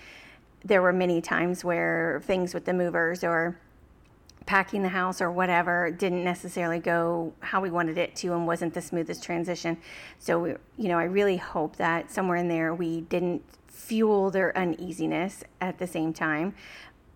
there 0.65 0.81
were 0.81 0.94
many 0.94 1.21
times 1.21 1.63
where 1.63 2.21
things 2.25 2.53
with 2.53 2.65
the 2.65 2.73
movers 2.73 3.23
or 3.23 3.57
packing 4.47 4.81
the 4.81 4.89
house 4.89 5.21
or 5.21 5.29
whatever 5.29 5.91
didn't 5.91 6.23
necessarily 6.23 6.79
go 6.79 7.33
how 7.41 7.61
we 7.61 7.69
wanted 7.69 7.97
it 7.97 8.15
to 8.15 8.33
and 8.33 8.47
wasn't 8.47 8.73
the 8.73 8.81
smoothest 8.81 9.21
transition. 9.21 9.77
So, 10.17 10.39
we, 10.39 10.49
you 10.77 10.88
know, 10.88 10.97
I 10.97 11.03
really 11.03 11.38
hope 11.38 11.75
that 11.75 12.09
somewhere 12.09 12.38
in 12.38 12.47
there 12.47 12.73
we 12.73 13.01
didn't 13.01 13.44
fuel 13.67 14.31
their 14.31 14.57
uneasiness 14.57 15.44
at 15.61 15.77
the 15.77 15.85
same 15.85 16.13
time. 16.13 16.55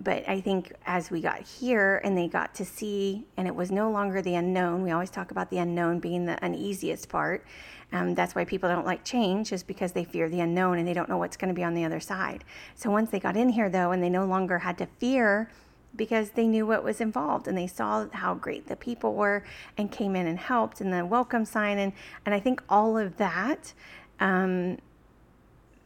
But 0.04 0.28
I 0.28 0.42
think 0.42 0.74
as 0.86 1.12
we 1.12 1.22
got 1.22 1.42
here 1.42 2.02
and 2.04 2.18
they 2.18 2.28
got 2.28 2.56
to 2.56 2.66
see, 2.66 3.26
and 3.38 3.48
it 3.48 3.56
was 3.56 3.72
no 3.72 3.92
longer 3.92 4.22
the 4.22 4.36
unknown, 4.36 4.82
we 4.82 4.92
always 4.92 5.12
talk 5.12 5.32
about 5.32 5.50
the 5.52 5.60
unknown 5.60 6.00
being 6.00 6.26
the 6.26 6.44
uneasiest 6.44 7.08
part. 7.08 7.46
Um, 7.94 8.16
that's 8.16 8.34
why 8.34 8.44
people 8.44 8.68
don't 8.68 8.86
like 8.86 9.04
change, 9.04 9.52
is 9.52 9.64
because 9.64 9.92
they 9.92 10.04
fear 10.04 10.28
the 10.28 10.40
unknown 10.40 10.80
and 10.80 10.88
they 10.88 10.94
don't 10.94 11.08
know 11.08 11.18
what's 11.18 11.38
going 11.38 11.50
to 11.50 11.56
be 11.56 11.64
on 11.64 11.76
the 11.76 11.86
other 11.86 12.00
side. 12.00 12.44
So 12.76 12.90
once 12.90 13.12
they 13.12 13.20
got 13.20 13.38
in 13.38 13.50
here, 13.50 13.70
though, 13.70 13.92
and 13.92 14.02
they 14.02 14.10
no 14.10 14.26
longer 14.26 14.60
had 14.60 14.78
to 14.80 14.88
fear 14.98 15.52
because 15.96 16.32
they 16.32 16.48
knew 16.48 16.66
what 16.66 16.84
was 16.84 17.02
involved 17.02 17.48
and 17.48 17.58
they 17.58 17.68
saw 17.68 18.08
how 18.14 18.34
great 18.34 18.68
the 18.68 18.76
people 18.76 19.14
were 19.14 19.44
and 19.78 19.92
came 19.92 20.16
in 20.16 20.28
and 20.28 20.40
helped 20.40 20.82
and 20.82 20.94
the 20.94 21.06
welcome 21.06 21.46
sign 21.46 21.78
and 21.78 21.94
and 22.26 22.34
I 22.34 22.40
think 22.40 22.62
all 22.70 22.98
of 22.98 23.18
that 23.18 23.74
um, 24.20 24.78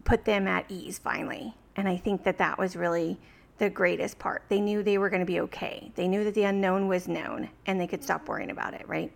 put 0.04 0.26
them 0.26 0.48
at 0.48 0.66
ease 0.70 1.00
finally. 1.00 1.56
And 1.76 1.90
I 1.90 1.98
think 1.98 2.24
that 2.24 2.38
that 2.38 2.58
was 2.58 2.76
really 2.76 3.20
the 3.58 3.70
greatest 3.70 4.20
part. 4.20 4.44
They 4.50 4.62
knew 4.62 4.84
they 4.84 4.98
were 4.98 5.10
going 5.10 5.22
to 5.22 5.26
be 5.26 5.40
okay. 5.42 5.92
They 5.96 6.08
knew 6.08 6.24
that 6.24 6.34
the 6.34 6.44
unknown 6.44 6.88
was 6.88 7.08
known 7.08 7.50
and 7.66 7.80
they 7.80 7.88
could 7.88 8.04
stop 8.04 8.28
worrying 8.28 8.52
about 8.52 8.74
it 8.74 8.88
right? 8.88 9.12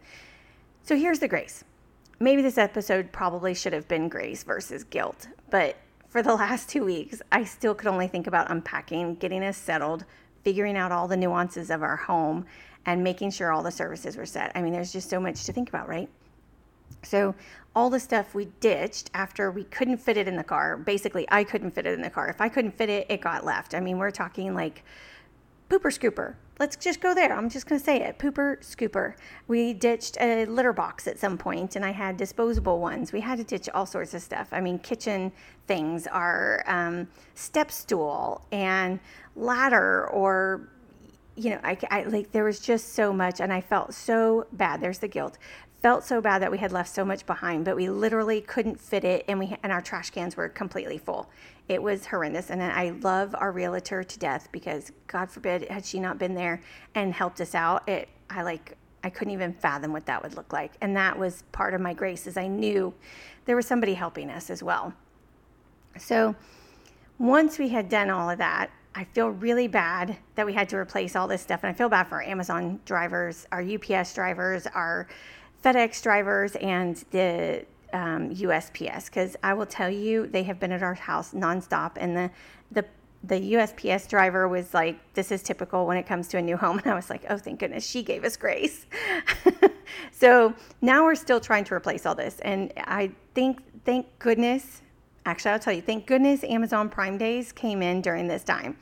So 0.83 0.95
here's 0.95 1.19
the 1.19 1.27
grace. 1.27 1.63
Maybe 2.19 2.41
this 2.41 2.57
episode 2.57 3.11
probably 3.11 3.53
should 3.53 3.73
have 3.73 3.87
been 3.87 4.09
grace 4.09 4.43
versus 4.43 4.83
guilt 4.83 5.27
but 5.49 5.77
for 6.07 6.23
the 6.23 6.33
last 6.35 6.69
two 6.69 6.83
weeks 6.83 7.21
I 7.31 7.43
still 7.43 7.75
could 7.75 7.87
only 7.87 8.07
think 8.07 8.27
about 8.27 8.49
unpacking 8.49 9.15
getting 9.15 9.43
us 9.43 9.57
settled 9.57 10.05
figuring 10.43 10.77
out 10.77 10.91
all 10.91 11.07
the 11.07 11.17
nuances 11.17 11.69
of 11.69 11.83
our 11.83 11.95
home 11.95 12.45
and 12.85 13.03
making 13.03 13.31
sure 13.31 13.51
all 13.51 13.63
the 13.63 13.71
services 13.71 14.17
were 14.17 14.25
set. 14.25 14.51
I 14.55 14.61
mean, 14.61 14.73
there's 14.73 14.91
just 14.91 15.09
so 15.09 15.19
much 15.19 15.45
to 15.45 15.53
think 15.53 15.69
about, 15.69 15.87
right? 15.87 16.09
So, 17.03 17.35
all 17.75 17.89
the 17.89 17.99
stuff 17.99 18.33
we 18.33 18.45
ditched 18.59 19.11
after 19.13 19.51
we 19.51 19.63
couldn't 19.65 19.97
fit 19.97 20.17
it 20.17 20.27
in 20.27 20.35
the 20.35 20.43
car. 20.43 20.75
Basically, 20.75 21.27
I 21.29 21.43
couldn't 21.43 21.71
fit 21.71 21.85
it 21.85 21.93
in 21.93 22.01
the 22.01 22.09
car. 22.09 22.27
If 22.27 22.41
I 22.41 22.49
couldn't 22.49 22.71
fit 22.71 22.89
it, 22.89 23.05
it 23.09 23.21
got 23.21 23.45
left. 23.45 23.75
I 23.75 23.79
mean, 23.79 23.97
we're 23.97 24.11
talking 24.11 24.55
like 24.55 24.83
pooper 25.69 25.91
scooper. 25.91 26.35
Let's 26.59 26.75
just 26.75 26.99
go 26.99 27.15
there. 27.15 27.31
I'm 27.31 27.49
just 27.49 27.67
going 27.67 27.79
to 27.79 27.85
say 27.85 28.01
it 28.01 28.19
pooper 28.19 28.59
scooper. 28.59 29.13
We 29.47 29.73
ditched 29.73 30.17
a 30.19 30.45
litter 30.45 30.73
box 30.73 31.07
at 31.07 31.17
some 31.17 31.37
point, 31.37 31.77
and 31.77 31.85
I 31.85 31.91
had 31.91 32.17
disposable 32.17 32.79
ones. 32.79 33.13
We 33.13 33.21
had 33.21 33.37
to 33.37 33.45
ditch 33.45 33.69
all 33.69 33.85
sorts 33.85 34.13
of 34.13 34.21
stuff. 34.21 34.49
I 34.51 34.59
mean, 34.59 34.77
kitchen 34.79 35.31
things, 35.67 36.05
are 36.05 36.61
um, 36.67 37.07
step 37.33 37.71
stool, 37.71 38.45
and 38.51 38.99
ladder, 39.37 40.09
or 40.09 40.67
you 41.37 41.51
know, 41.51 41.59
I, 41.63 41.77
I 41.89 42.03
like 42.03 42.33
there 42.33 42.43
was 42.43 42.59
just 42.59 42.93
so 42.93 43.13
much, 43.13 43.39
and 43.39 43.53
I 43.53 43.61
felt 43.61 43.93
so 43.93 44.45
bad. 44.51 44.81
There's 44.81 44.99
the 44.99 45.07
guilt 45.07 45.37
felt 45.81 46.03
so 46.03 46.19
bad 46.19 46.41
that 46.41 46.51
we 46.51 46.57
had 46.57 46.71
left 46.71 46.93
so 46.93 47.05
much 47.05 47.25
behind, 47.25 47.63
but 47.65 47.75
we 47.75 47.89
literally 47.89 48.41
couldn't 48.41 48.79
fit 48.79 49.03
it, 49.03 49.23
and 49.27 49.39
we 49.39 49.55
and 49.63 49.71
our 49.71 49.81
trash 49.81 50.09
cans 50.09 50.35
were 50.35 50.49
completely 50.49 50.97
full. 50.97 51.29
It 51.69 51.81
was 51.81 52.07
horrendous, 52.07 52.49
and 52.49 52.61
I 52.61 52.89
love 53.01 53.35
our 53.37 53.51
realtor 53.51 54.03
to 54.03 54.19
death 54.19 54.49
because 54.51 54.91
God 55.05 55.29
forbid 55.29 55.69
had 55.69 55.85
she 55.85 55.99
not 55.99 56.17
been 56.17 56.33
there 56.33 56.61
and 56.95 57.13
helped 57.13 57.39
us 57.39 57.53
out, 57.53 57.87
it 57.87 58.09
I 58.29 58.41
like 58.41 58.75
I 59.03 59.09
couldn't 59.09 59.33
even 59.33 59.53
fathom 59.53 59.93
what 59.93 60.05
that 60.07 60.21
would 60.21 60.35
look 60.35 60.51
like, 60.51 60.73
and 60.81 60.95
that 60.97 61.17
was 61.17 61.43
part 61.51 61.75
of 61.75 61.79
my 61.79 61.93
grace 61.93 62.25
is 62.27 62.37
I 62.37 62.47
knew 62.47 62.93
there 63.45 63.55
was 63.55 63.67
somebody 63.67 63.93
helping 63.93 64.29
us 64.31 64.49
as 64.49 64.63
well. 64.63 64.93
So 65.97 66.35
once 67.19 67.59
we 67.59 67.69
had 67.69 67.87
done 67.87 68.09
all 68.09 68.29
of 68.29 68.39
that, 68.39 68.71
I 68.95 69.03
feel 69.03 69.29
really 69.29 69.67
bad 69.67 70.17
that 70.35 70.45
we 70.45 70.53
had 70.53 70.67
to 70.69 70.77
replace 70.77 71.15
all 71.15 71.27
this 71.27 71.41
stuff. 71.41 71.61
And 71.63 71.69
I 71.69 71.73
feel 71.73 71.89
bad 71.89 72.07
for 72.07 72.15
our 72.15 72.23
Amazon 72.23 72.79
drivers, 72.85 73.47
our 73.51 73.61
UPS 73.61 74.13
drivers, 74.13 74.65
our 74.67 75.07
FedEx 75.63 76.01
drivers, 76.01 76.55
and 76.55 77.03
the 77.11 77.65
um, 77.93 78.29
USPS. 78.33 79.05
Because 79.05 79.35
I 79.43 79.53
will 79.53 79.65
tell 79.65 79.89
you, 79.89 80.27
they 80.27 80.43
have 80.43 80.59
been 80.59 80.71
at 80.71 80.83
our 80.83 80.93
house 80.93 81.33
nonstop. 81.33 81.93
And 81.97 82.15
the, 82.15 82.31
the 82.71 82.85
the 83.23 83.35
USPS 83.35 84.07
driver 84.07 84.47
was 84.47 84.73
like, 84.73 84.97
This 85.13 85.31
is 85.31 85.43
typical 85.43 85.85
when 85.85 85.97
it 85.97 86.03
comes 86.03 86.27
to 86.29 86.37
a 86.37 86.41
new 86.41 86.57
home. 86.57 86.79
And 86.83 86.91
I 86.91 86.95
was 86.95 87.09
like, 87.09 87.25
Oh, 87.29 87.37
thank 87.37 87.59
goodness 87.59 87.85
she 87.85 88.03
gave 88.03 88.23
us 88.23 88.37
grace. 88.37 88.85
so 90.11 90.53
now 90.81 91.03
we're 91.03 91.15
still 91.15 91.39
trying 91.39 91.63
to 91.65 91.73
replace 91.73 92.05
all 92.05 92.15
this. 92.15 92.39
And 92.39 92.71
I 92.77 93.11
think, 93.33 93.61
thank 93.85 94.07
goodness, 94.19 94.81
actually, 95.25 95.51
I'll 95.51 95.59
tell 95.59 95.73
you, 95.73 95.81
thank 95.81 96.05
goodness 96.05 96.43
Amazon 96.43 96.89
Prime 96.89 97.17
Days 97.17 97.51
came 97.51 97.81
in 97.81 98.01
during 98.01 98.27
this 98.27 98.43
time. 98.43 98.77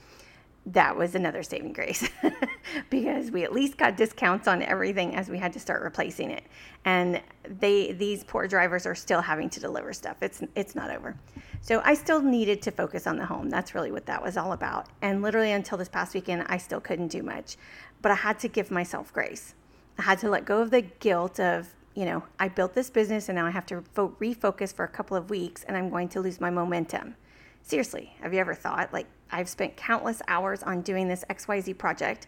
That 0.72 0.98
was 0.98 1.16
another 1.16 1.44
saving 1.44 1.72
grace 1.72 2.10
because 2.90 3.32
we 3.32 3.46
at 3.46 3.54
least 3.54 3.78
got 3.78 3.96
discounts 3.96 4.50
on 4.50 4.62
everything 4.62 5.16
as 5.16 5.30
we 5.30 5.38
had 5.38 5.54
to 5.54 5.62
start 5.62 5.82
replacing 5.82 6.30
it. 6.30 6.44
And 6.84 7.22
they 7.60 7.94
these 7.94 8.26
poor 8.26 8.50
drivers 8.50 8.86
are 8.86 8.96
still 8.96 9.22
having 9.22 9.50
to 9.52 9.62
deliver 9.62 9.94
stuff. 9.94 10.18
It's 10.22 10.42
it's 10.56 10.76
not 10.76 10.92
over. 10.92 11.16
So 11.62 11.82
I 11.86 11.94
still 11.94 12.22
needed 12.22 12.62
to 12.64 12.72
focus 12.72 13.08
on 13.08 13.16
the 13.16 13.26
home. 13.26 13.50
That's 13.50 13.74
really 13.76 13.94
what 13.94 14.06
that 14.08 14.22
was 14.22 14.36
all 14.36 14.52
about. 14.52 14.88
And 15.02 15.22
literally 15.22 15.54
until 15.54 15.78
this 15.78 15.88
past 15.88 16.14
weekend, 16.14 16.46
I 16.50 16.58
still 16.58 16.82
couldn't 16.82 17.08
do 17.08 17.24
much. 17.24 17.56
But 18.02 18.12
I 18.12 18.16
had 18.16 18.38
to 18.40 18.50
give 18.50 18.70
myself 18.70 19.14
grace. 19.14 19.54
I 19.98 20.02
had 20.02 20.20
to 20.20 20.30
let 20.30 20.44
go 20.44 20.62
of 20.62 20.70
the 20.70 20.82
guilt 20.82 21.40
of, 21.40 21.70
you 21.96 22.04
know, 22.04 22.24
I 22.40 22.50
built 22.50 22.76
this 22.76 22.90
business 22.90 23.30
and 23.30 23.38
now 23.38 23.46
I 23.46 23.52
have 23.52 23.66
to 23.68 23.84
fo- 23.94 24.16
refocus 24.20 24.74
for 24.74 24.84
a 24.84 24.90
couple 24.90 25.16
of 25.16 25.30
weeks 25.30 25.64
and 25.64 25.78
I'm 25.78 25.90
going 25.90 26.10
to 26.10 26.20
lose 26.20 26.42
my 26.42 26.50
momentum. 26.50 27.16
Seriously, 27.64 28.14
have 28.22 28.34
you 28.34 28.40
ever 28.40 28.54
thought, 28.54 28.94
like, 28.94 29.08
I've 29.32 29.50
spent 29.50 29.76
countless 29.76 30.22
hours 30.28 30.64
on 30.64 30.82
doing 30.82 31.08
this 31.08 31.24
XYZ 31.30 31.78
project 31.78 32.28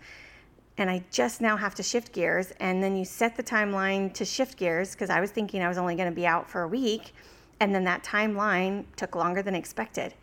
and 0.77 0.89
I 0.89 1.03
just 1.11 1.41
now 1.41 1.57
have 1.57 1.75
to 1.75 1.83
shift 1.83 2.13
gears. 2.13 2.53
And 2.59 2.81
then 2.81 2.95
you 2.95 3.03
set 3.03 3.35
the 3.35 3.43
timeline 3.43 4.13
to 4.13 4.23
shift 4.23 4.57
gears 4.57 4.91
because 4.91 5.09
I 5.09 5.19
was 5.19 5.29
thinking 5.29 5.61
I 5.61 5.67
was 5.67 5.77
only 5.77 5.95
going 5.95 6.09
to 6.09 6.15
be 6.15 6.25
out 6.25 6.49
for 6.49 6.61
a 6.61 6.67
week 6.67 7.13
and 7.59 7.75
then 7.75 7.83
that 7.83 8.03
timeline 8.03 8.85
took 8.95 9.15
longer 9.15 9.41
than 9.41 9.55
expected. 9.55 10.13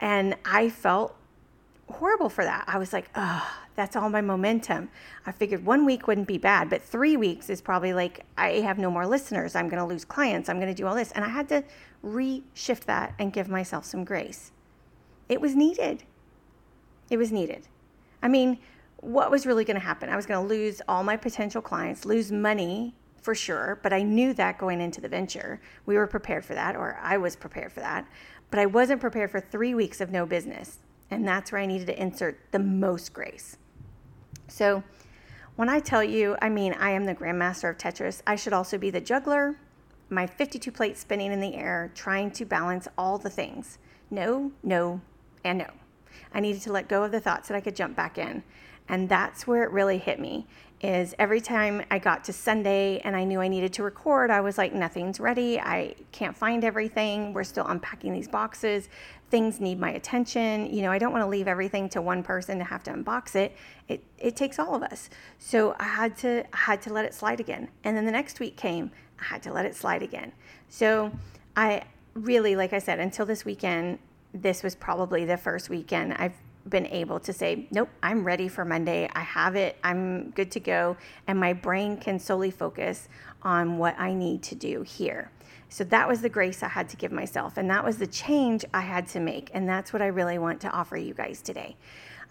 And 0.00 0.34
I 0.44 0.70
felt 0.70 1.14
horrible 1.90 2.28
for 2.28 2.44
that. 2.44 2.64
I 2.66 2.78
was 2.78 2.92
like, 2.92 3.08
oh, 3.14 3.56
that's 3.74 3.94
all 3.94 4.08
my 4.08 4.20
momentum. 4.20 4.88
I 5.26 5.32
figured 5.32 5.64
one 5.64 5.84
week 5.84 6.06
wouldn't 6.06 6.26
be 6.26 6.38
bad, 6.38 6.70
but 6.70 6.82
three 6.82 7.16
weeks 7.16 7.50
is 7.50 7.60
probably 7.60 7.92
like, 7.92 8.24
I 8.36 8.52
have 8.60 8.78
no 8.78 8.90
more 8.90 9.06
listeners. 9.06 9.54
I'm 9.54 9.68
going 9.68 9.80
to 9.80 9.86
lose 9.86 10.04
clients. 10.04 10.48
I'm 10.48 10.58
going 10.58 10.74
to 10.74 10.74
do 10.74 10.86
all 10.86 10.94
this. 10.94 11.12
And 11.12 11.24
I 11.24 11.28
had 11.28 11.48
to 11.50 11.62
reshift 12.04 12.84
that 12.84 13.14
and 13.18 13.32
give 13.32 13.48
myself 13.48 13.84
some 13.84 14.04
grace. 14.04 14.52
It 15.28 15.40
was 15.40 15.54
needed. 15.54 16.04
It 17.10 17.16
was 17.16 17.32
needed. 17.32 17.68
I 18.22 18.28
mean, 18.28 18.58
what 18.98 19.30
was 19.30 19.46
really 19.46 19.64
going 19.64 19.78
to 19.78 19.84
happen? 19.84 20.08
I 20.08 20.16
was 20.16 20.26
going 20.26 20.46
to 20.46 20.54
lose 20.54 20.80
all 20.88 21.04
my 21.04 21.16
potential 21.16 21.62
clients, 21.62 22.04
lose 22.04 22.32
money 22.32 22.94
for 23.20 23.34
sure, 23.34 23.78
but 23.82 23.92
I 23.92 24.02
knew 24.02 24.32
that 24.34 24.58
going 24.58 24.80
into 24.80 25.00
the 25.00 25.08
venture. 25.08 25.60
We 25.84 25.96
were 25.96 26.06
prepared 26.06 26.44
for 26.44 26.54
that, 26.54 26.76
or 26.76 26.98
I 27.02 27.16
was 27.16 27.36
prepared 27.36 27.72
for 27.72 27.80
that. 27.80 28.06
But 28.50 28.60
I 28.60 28.66
wasn't 28.66 29.00
prepared 29.00 29.30
for 29.30 29.40
three 29.40 29.74
weeks 29.74 30.00
of 30.00 30.10
no 30.10 30.26
business. 30.26 30.78
And 31.10 31.26
that's 31.26 31.52
where 31.52 31.60
I 31.60 31.66
needed 31.66 31.86
to 31.88 32.00
insert 32.00 32.38
the 32.52 32.58
most 32.58 33.12
grace. 33.12 33.56
So 34.48 34.82
when 35.56 35.68
I 35.68 35.80
tell 35.80 36.04
you, 36.04 36.36
I 36.40 36.48
mean, 36.48 36.74
I 36.74 36.90
am 36.90 37.04
the 37.04 37.14
grandmaster 37.14 37.70
of 37.70 37.78
Tetris, 37.78 38.22
I 38.26 38.36
should 38.36 38.52
also 38.52 38.78
be 38.78 38.90
the 38.90 39.00
juggler, 39.00 39.58
my 40.10 40.26
52 40.26 40.70
plates 40.70 41.00
spinning 41.00 41.32
in 41.32 41.40
the 41.40 41.54
air, 41.54 41.90
trying 41.94 42.30
to 42.32 42.44
balance 42.44 42.86
all 42.96 43.18
the 43.18 43.30
things. 43.30 43.78
No, 44.10 44.52
no, 44.62 45.00
and 45.46 45.58
no. 45.58 45.70
I 46.32 46.40
needed 46.40 46.62
to 46.62 46.72
let 46.72 46.88
go 46.88 47.02
of 47.02 47.12
the 47.12 47.20
thoughts 47.20 47.48
that 47.48 47.56
I 47.56 47.60
could 47.60 47.76
jump 47.76 47.96
back 47.96 48.18
in. 48.18 48.42
And 48.88 49.08
that's 49.08 49.46
where 49.46 49.64
it 49.64 49.70
really 49.70 49.98
hit 49.98 50.20
me 50.20 50.46
is 50.82 51.14
every 51.18 51.40
time 51.40 51.82
I 51.90 51.98
got 51.98 52.24
to 52.24 52.32
Sunday 52.32 53.00
and 53.02 53.16
I 53.16 53.24
knew 53.24 53.40
I 53.40 53.48
needed 53.48 53.72
to 53.74 53.82
record, 53.82 54.30
I 54.30 54.40
was 54.40 54.58
like, 54.58 54.74
nothing's 54.74 55.18
ready. 55.18 55.58
I 55.58 55.94
can't 56.12 56.36
find 56.36 56.64
everything. 56.64 57.32
We're 57.32 57.44
still 57.44 57.66
unpacking 57.66 58.12
these 58.12 58.28
boxes. 58.28 58.90
Things 59.30 59.58
need 59.58 59.80
my 59.80 59.90
attention. 59.92 60.72
You 60.72 60.82
know, 60.82 60.92
I 60.92 60.98
don't 60.98 61.12
want 61.12 61.22
to 61.22 61.28
leave 61.28 61.48
everything 61.48 61.88
to 61.90 62.02
one 62.02 62.22
person 62.22 62.58
to 62.58 62.64
have 62.64 62.82
to 62.84 62.92
unbox 62.92 63.34
it. 63.34 63.56
It 63.88 64.04
it 64.18 64.36
takes 64.36 64.58
all 64.58 64.74
of 64.74 64.82
us. 64.82 65.08
So 65.38 65.74
I 65.78 65.84
had 65.84 66.16
to 66.18 66.44
I 66.52 66.56
had 66.56 66.82
to 66.82 66.92
let 66.92 67.06
it 67.06 67.14
slide 67.14 67.40
again. 67.40 67.68
And 67.82 67.96
then 67.96 68.04
the 68.04 68.12
next 68.12 68.38
week 68.38 68.56
came, 68.56 68.90
I 69.18 69.24
had 69.24 69.42
to 69.44 69.52
let 69.52 69.64
it 69.64 69.74
slide 69.74 70.02
again. 70.02 70.32
So 70.68 71.10
I 71.56 71.84
really, 72.14 72.54
like 72.54 72.72
I 72.74 72.78
said, 72.78 73.00
until 73.00 73.24
this 73.24 73.44
weekend, 73.44 73.98
this 74.32 74.62
was 74.62 74.74
probably 74.74 75.24
the 75.24 75.36
first 75.36 75.70
weekend 75.70 76.14
I've 76.14 76.34
been 76.68 76.86
able 76.86 77.20
to 77.20 77.32
say, 77.32 77.66
nope, 77.70 77.88
I'm 78.02 78.24
ready 78.24 78.48
for 78.48 78.64
Monday. 78.64 79.08
I 79.14 79.20
have 79.20 79.56
it. 79.56 79.76
I'm 79.84 80.30
good 80.30 80.50
to 80.52 80.60
go. 80.60 80.96
And 81.26 81.38
my 81.38 81.52
brain 81.52 81.96
can 81.96 82.18
solely 82.18 82.50
focus 82.50 83.08
on 83.42 83.78
what 83.78 83.98
I 83.98 84.12
need 84.12 84.42
to 84.44 84.54
do 84.54 84.82
here. 84.82 85.30
So 85.68 85.84
that 85.84 86.08
was 86.08 86.22
the 86.22 86.28
grace 86.28 86.62
I 86.62 86.68
had 86.68 86.88
to 86.90 86.96
give 86.96 87.12
myself. 87.12 87.56
And 87.56 87.68
that 87.70 87.84
was 87.84 87.98
the 87.98 88.06
change 88.06 88.64
I 88.72 88.80
had 88.80 89.06
to 89.08 89.20
make. 89.20 89.50
And 89.52 89.68
that's 89.68 89.92
what 89.92 90.02
I 90.02 90.06
really 90.06 90.38
want 90.38 90.60
to 90.62 90.70
offer 90.70 90.96
you 90.96 91.14
guys 91.14 91.42
today. 91.42 91.76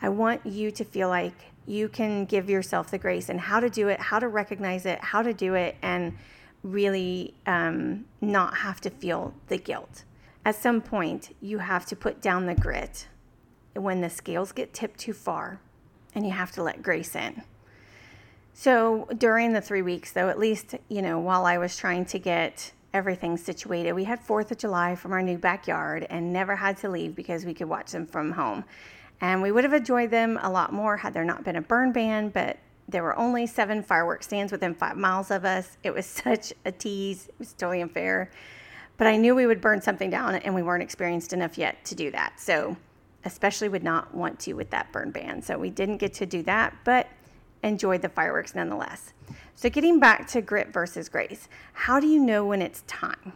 I 0.02 0.10
want 0.10 0.46
you 0.46 0.72
to 0.72 0.84
feel 0.84 1.10
like 1.10 1.34
you 1.66 1.90
can 1.90 2.26
give 2.26 2.50
yourself 2.50 2.92
the 2.92 2.98
grace 2.98 3.30
and 3.30 3.40
how 3.40 3.60
to 3.60 3.70
do 3.70 3.88
it, 3.88 4.00
how 4.00 4.20
to 4.20 4.28
recognize 4.28 4.86
it, 4.86 5.00
how 5.00 5.22
to 5.22 5.34
do 5.34 5.56
it, 5.56 5.76
and 5.82 6.18
really 6.64 7.34
um, 7.46 8.06
not 8.22 8.56
have 8.58 8.82
to 8.82 8.90
feel 8.90 9.34
the 9.48 9.58
guilt. 9.58 10.04
At 10.46 10.56
some 10.56 10.80
point, 10.80 11.36
you 11.42 11.58
have 11.58 11.88
to 11.88 11.96
put 11.96 12.22
down 12.22 12.46
the 12.46 12.54
grit 12.54 13.08
when 13.74 14.02
the 14.02 14.10
scales 14.10 14.52
get 14.52 14.74
tipped 14.74 15.00
too 15.00 15.14
far 15.14 15.60
and 16.14 16.24
you 16.26 16.32
have 16.32 16.52
to 16.52 16.64
let 16.64 16.84
grace 16.84 17.16
in. 17.16 17.42
So 18.54 19.08
during 19.18 19.52
the 19.52 19.60
three 19.60 19.82
weeks, 19.82 20.12
though, 20.12 20.30
at 20.30 20.40
least, 20.40 20.76
you 20.88 21.02
know, 21.02 21.20
while 21.20 21.46
I 21.46 21.58
was 21.58 21.76
trying 21.76 22.06
to 22.06 22.20
get 22.20 22.72
everything 22.94 23.36
situated, 23.36 23.92
we 23.94 24.06
had 24.06 24.26
4th 24.26 24.52
of 24.52 24.60
July 24.60 24.96
from 24.96 25.12
our 25.12 25.22
new 25.22 25.38
backyard 25.38 26.08
and 26.10 26.32
never 26.32 26.56
had 26.56 26.78
to 26.78 26.90
leave 26.90 27.16
because 27.16 27.44
we 27.44 27.54
could 27.54 27.68
watch 27.68 27.92
them 27.92 28.06
from 28.06 28.32
home. 28.32 28.64
And 29.20 29.42
we 29.42 29.52
would 29.52 29.64
have 29.64 29.74
enjoyed 29.74 30.12
them 30.12 30.40
a 30.42 30.50
lot 30.50 30.72
more 30.72 30.96
had 30.96 31.14
there 31.14 31.26
not 31.26 31.44
been 31.44 31.58
a 31.58 31.62
burn 31.62 31.92
ban, 31.92 32.30
but 32.30 32.58
there 32.88 33.04
were 33.04 33.18
only 33.18 33.48
seven 33.48 33.82
fireworks 33.82 34.28
stands 34.28 34.52
within 34.52 34.76
five 34.76 34.96
miles 34.96 35.32
of 35.32 35.44
us. 35.44 35.78
It 35.84 35.94
was 35.94 36.06
such 36.24 36.54
a 36.64 36.72
tease. 36.72 37.28
It 37.28 37.36
was 37.40 37.52
totally 37.54 37.82
unfair. 37.82 38.30
But 38.98 39.08
I 39.08 39.18
knew 39.18 39.36
we 39.36 39.46
would 39.46 39.62
burn 39.62 39.82
something 39.82 40.10
down, 40.10 40.36
and 40.36 40.56
we 40.56 40.64
weren't 40.64 40.84
experienced 40.84 41.34
enough 41.34 41.58
yet 41.58 41.84
to 41.86 41.96
do 41.96 42.12
that. 42.12 42.40
So 42.40 42.78
especially 43.26 43.68
would 43.68 43.84
not 43.84 44.14
want 44.14 44.40
to 44.40 44.54
with 44.54 44.70
that 44.70 44.92
burn 44.92 45.12
ban. 45.12 45.42
So 45.42 45.58
we 45.58 45.70
didn't 45.70 45.98
get 45.98 46.14
to 46.16 46.26
do 46.26 46.44
that, 46.44 46.76
but 46.84 47.08
enjoyed 47.64 48.02
the 48.02 48.10
fireworks 48.10 48.56
nonetheless. 48.56 49.14
So 49.56 49.70
getting 49.70 50.00
back 50.00 50.28
to 50.30 50.42
grit 50.42 50.72
versus 50.72 51.10
grace, 51.10 51.50
how 51.74 52.00
do 52.00 52.08
you 52.08 52.20
know 52.20 52.46
when 52.46 52.62
it's 52.62 52.84
time? 52.88 53.34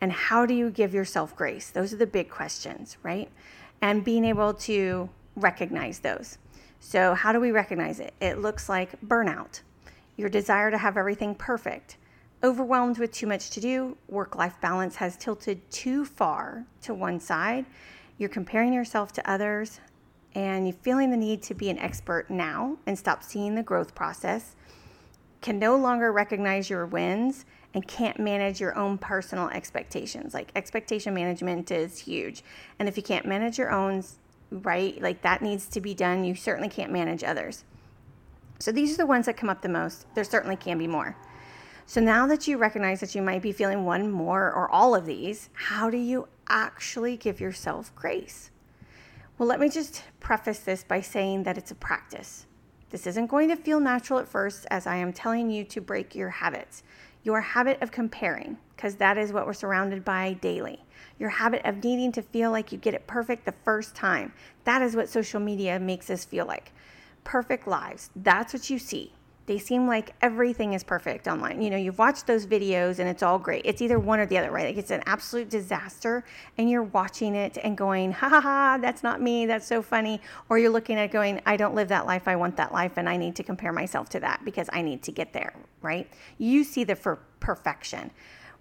And 0.00 0.12
how 0.12 0.46
do 0.46 0.54
you 0.54 0.70
give 0.70 0.94
yourself 0.94 1.34
grace? 1.34 1.70
Those 1.70 1.92
are 1.92 1.96
the 1.96 2.06
big 2.06 2.30
questions, 2.30 2.96
right? 3.02 3.28
And 3.82 4.04
being 4.04 4.24
able 4.24 4.54
to 4.54 5.08
recognize 5.36 5.98
those. 5.98 6.38
So, 6.80 7.14
how 7.14 7.32
do 7.32 7.40
we 7.40 7.50
recognize 7.50 7.98
it? 7.98 8.12
It 8.20 8.38
looks 8.38 8.68
like 8.68 9.00
burnout, 9.00 9.62
your 10.16 10.28
desire 10.28 10.70
to 10.70 10.76
have 10.76 10.98
everything 10.98 11.34
perfect, 11.34 11.96
overwhelmed 12.44 12.98
with 12.98 13.10
too 13.10 13.26
much 13.26 13.50
to 13.50 13.60
do, 13.60 13.96
work 14.06 14.36
life 14.36 14.60
balance 14.60 14.96
has 14.96 15.16
tilted 15.16 15.58
too 15.70 16.04
far 16.04 16.64
to 16.82 16.92
one 16.92 17.18
side, 17.18 17.64
you're 18.18 18.28
comparing 18.28 18.72
yourself 18.72 19.12
to 19.14 19.30
others 19.30 19.80
and 20.34 20.66
you're 20.66 20.76
feeling 20.82 21.10
the 21.10 21.16
need 21.16 21.42
to 21.42 21.54
be 21.54 21.70
an 21.70 21.78
expert 21.78 22.28
now 22.28 22.76
and 22.86 22.98
stop 22.98 23.22
seeing 23.22 23.54
the 23.54 23.62
growth 23.62 23.94
process, 23.94 24.56
can 25.40 25.58
no 25.58 25.76
longer 25.76 26.12
recognize 26.12 26.68
your 26.68 26.84
wins 26.84 27.46
and 27.72 27.88
can't 27.88 28.20
manage 28.20 28.60
your 28.60 28.76
own 28.76 28.98
personal 28.98 29.48
expectations. 29.48 30.34
Like 30.34 30.50
expectation 30.54 31.14
management 31.14 31.70
is 31.70 31.98
huge. 31.98 32.44
And 32.78 32.88
if 32.88 32.96
you 32.96 33.02
can't 33.02 33.26
manage 33.26 33.58
your 33.58 33.70
own, 33.70 34.04
right, 34.50 35.00
like 35.00 35.22
that 35.22 35.40
needs 35.40 35.66
to 35.68 35.80
be 35.80 35.94
done, 35.94 36.24
you 36.24 36.34
certainly 36.34 36.68
can't 36.68 36.92
manage 36.92 37.24
others. 37.24 37.64
So 38.58 38.70
these 38.70 38.94
are 38.94 38.98
the 38.98 39.06
ones 39.06 39.26
that 39.26 39.36
come 39.36 39.50
up 39.50 39.62
the 39.62 39.68
most. 39.68 40.06
There 40.14 40.24
certainly 40.24 40.56
can 40.56 40.78
be 40.78 40.86
more. 40.86 41.16
So 41.86 42.00
now 42.00 42.26
that 42.28 42.48
you 42.48 42.56
recognize 42.56 43.00
that 43.00 43.14
you 43.14 43.20
might 43.20 43.42
be 43.42 43.52
feeling 43.52 43.84
one 43.84 44.10
more 44.10 44.50
or 44.52 44.70
all 44.70 44.94
of 44.94 45.04
these, 45.04 45.50
how 45.52 45.90
do 45.90 45.98
you 45.98 46.28
actually 46.48 47.16
give 47.16 47.40
yourself 47.40 47.94
grace? 47.94 48.50
Well, 49.36 49.48
let 49.48 49.60
me 49.60 49.68
just 49.68 50.02
preface 50.18 50.60
this 50.60 50.82
by 50.82 51.02
saying 51.02 51.42
that 51.42 51.58
it's 51.58 51.72
a 51.72 51.76
practice. 51.76 52.46
This 52.88 53.06
isn't 53.06 53.26
going 53.26 53.48
to 53.50 53.56
feel 53.56 53.80
natural 53.80 54.18
at 54.18 54.28
first, 54.28 54.66
as 54.70 54.86
I 54.86 54.96
am 54.96 55.12
telling 55.12 55.50
you 55.50 55.64
to 55.64 55.80
break 55.80 56.14
your 56.14 56.30
habits. 56.30 56.84
Your 57.22 57.40
habit 57.40 57.82
of 57.82 57.90
comparing, 57.90 58.56
because 58.76 58.94
that 58.96 59.18
is 59.18 59.32
what 59.32 59.46
we're 59.46 59.52
surrounded 59.52 60.04
by 60.04 60.34
daily. 60.34 60.82
Your 61.18 61.30
habit 61.30 61.62
of 61.64 61.82
needing 61.84 62.12
to 62.12 62.22
feel 62.22 62.50
like 62.50 62.72
you 62.72 62.78
get 62.78 62.94
it 62.94 63.06
perfect 63.06 63.44
the 63.44 63.54
first 63.64 63.94
time. 63.94 64.32
That 64.64 64.80
is 64.80 64.96
what 64.96 65.08
social 65.08 65.40
media 65.40 65.78
makes 65.78 66.08
us 66.08 66.24
feel 66.24 66.46
like. 66.46 66.72
Perfect 67.24 67.66
lives. 67.66 68.10
That's 68.16 68.54
what 68.54 68.70
you 68.70 68.78
see 68.78 69.12
They 69.46 69.58
seem 69.58 69.86
like 69.86 70.14
everything 70.22 70.72
is 70.72 70.82
perfect 70.82 71.28
online. 71.28 71.60
You 71.60 71.70
know, 71.70 71.76
you've 71.76 71.98
watched 71.98 72.26
those 72.26 72.46
videos 72.46 72.98
and 72.98 73.08
it's 73.08 73.22
all 73.22 73.38
great. 73.38 73.62
It's 73.64 73.82
either 73.82 73.98
one 73.98 74.18
or 74.18 74.26
the 74.26 74.38
other, 74.38 74.50
right? 74.50 74.66
Like 74.66 74.78
it's 74.78 74.90
an 74.90 75.02
absolute 75.04 75.50
disaster 75.50 76.24
and 76.56 76.70
you're 76.70 76.84
watching 76.84 77.34
it 77.34 77.58
and 77.62 77.76
going, 77.76 78.12
ha 78.12 78.28
ha 78.28 78.40
ha, 78.40 78.78
that's 78.80 79.02
not 79.02 79.20
me. 79.20 79.44
That's 79.44 79.66
so 79.66 79.82
funny. 79.82 80.20
Or 80.48 80.58
you're 80.58 80.70
looking 80.70 80.96
at 80.96 81.10
going, 81.10 81.42
I 81.44 81.56
don't 81.56 81.74
live 81.74 81.88
that 81.88 82.06
life. 82.06 82.26
I 82.26 82.36
want 82.36 82.56
that 82.56 82.72
life 82.72 82.92
and 82.96 83.08
I 83.08 83.16
need 83.18 83.36
to 83.36 83.42
compare 83.42 83.72
myself 83.72 84.08
to 84.10 84.20
that 84.20 84.44
because 84.44 84.70
I 84.72 84.80
need 84.80 85.02
to 85.02 85.12
get 85.12 85.32
there, 85.34 85.52
right? 85.82 86.08
You 86.38 86.64
see 86.64 86.84
the 86.84 86.96
for 86.96 87.18
perfection. 87.40 88.10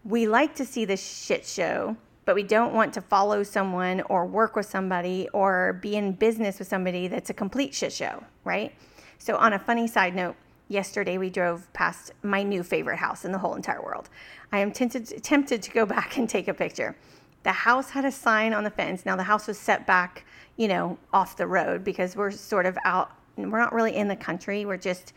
We 0.03 0.27
like 0.27 0.53
to 0.55 0.65
see 0.65 0.83
the 0.83 0.97
shit 0.97 1.45
show 1.45 1.95
but 2.25 2.35
we 2.35 2.43
don't 2.43 2.73
want 2.73 2.93
to 2.93 3.01
follow 3.01 3.43
someone 3.43 4.01
or 4.01 4.25
work 4.25 4.55
with 4.55 4.65
somebody 4.65 5.27
or 5.33 5.73
be 5.81 5.95
in 5.95 6.13
business 6.13 6.59
with 6.59 6.67
somebody 6.67 7.07
that's 7.07 7.29
a 7.29 7.33
complete 7.33 7.73
shit 7.73 7.91
show, 7.91 8.23
right? 8.43 8.73
So, 9.17 9.35
on 9.37 9.53
a 9.53 9.59
funny 9.59 9.87
side 9.87 10.15
note, 10.15 10.35
yesterday 10.67 11.17
we 11.17 11.29
drove 11.29 11.71
past 11.73 12.11
my 12.23 12.43
new 12.43 12.63
favorite 12.63 12.97
house 12.97 13.25
in 13.25 13.31
the 13.31 13.37
whole 13.37 13.55
entire 13.55 13.81
world. 13.81 14.09
I 14.51 14.59
am 14.59 14.71
tempted, 14.71 15.23
tempted 15.23 15.61
to 15.63 15.71
go 15.71 15.85
back 15.97 16.17
and 16.17 16.29
take 16.29 16.47
a 16.47 16.53
picture. 16.53 16.95
The 17.43 17.51
house 17.51 17.89
had 17.89 18.05
a 18.05 18.11
sign 18.11 18.53
on 18.53 18.63
the 18.63 18.69
fence. 18.69 19.05
Now, 19.05 19.15
the 19.15 19.23
house 19.23 19.47
was 19.47 19.57
set 19.57 19.85
back, 19.85 20.25
you 20.55 20.67
know, 20.67 20.97
off 21.11 21.35
the 21.35 21.47
road 21.47 21.83
because 21.83 22.15
we're 22.15 22.31
sort 22.31 22.65
of 22.65 22.77
out, 22.85 23.11
we're 23.35 23.59
not 23.59 23.73
really 23.73 23.95
in 23.95 24.07
the 24.07 24.15
country. 24.15 24.65
We're 24.65 24.77
just 24.77 25.13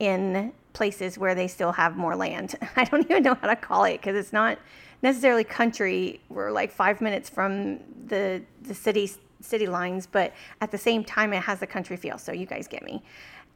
in 0.00 0.52
places 0.72 1.18
where 1.18 1.34
they 1.34 1.46
still 1.46 1.72
have 1.72 1.96
more 1.96 2.16
land. 2.16 2.56
I 2.76 2.84
don't 2.84 3.04
even 3.08 3.22
know 3.22 3.34
how 3.34 3.48
to 3.48 3.56
call 3.56 3.84
it 3.84 3.98
because 4.00 4.16
it's 4.16 4.32
not 4.32 4.58
necessarily 5.02 5.44
country. 5.44 6.20
We're 6.28 6.50
like 6.50 6.72
five 6.72 7.00
minutes 7.00 7.30
from 7.30 7.78
the 8.06 8.42
the 8.62 8.74
city 8.74 9.10
city 9.40 9.66
lines, 9.66 10.06
but 10.06 10.32
at 10.60 10.70
the 10.70 10.78
same 10.78 11.04
time, 11.04 11.32
it 11.32 11.42
has 11.42 11.62
a 11.62 11.66
country 11.66 11.96
feel. 11.96 12.18
So 12.18 12.32
you 12.32 12.46
guys 12.46 12.66
get 12.68 12.82
me. 12.82 13.02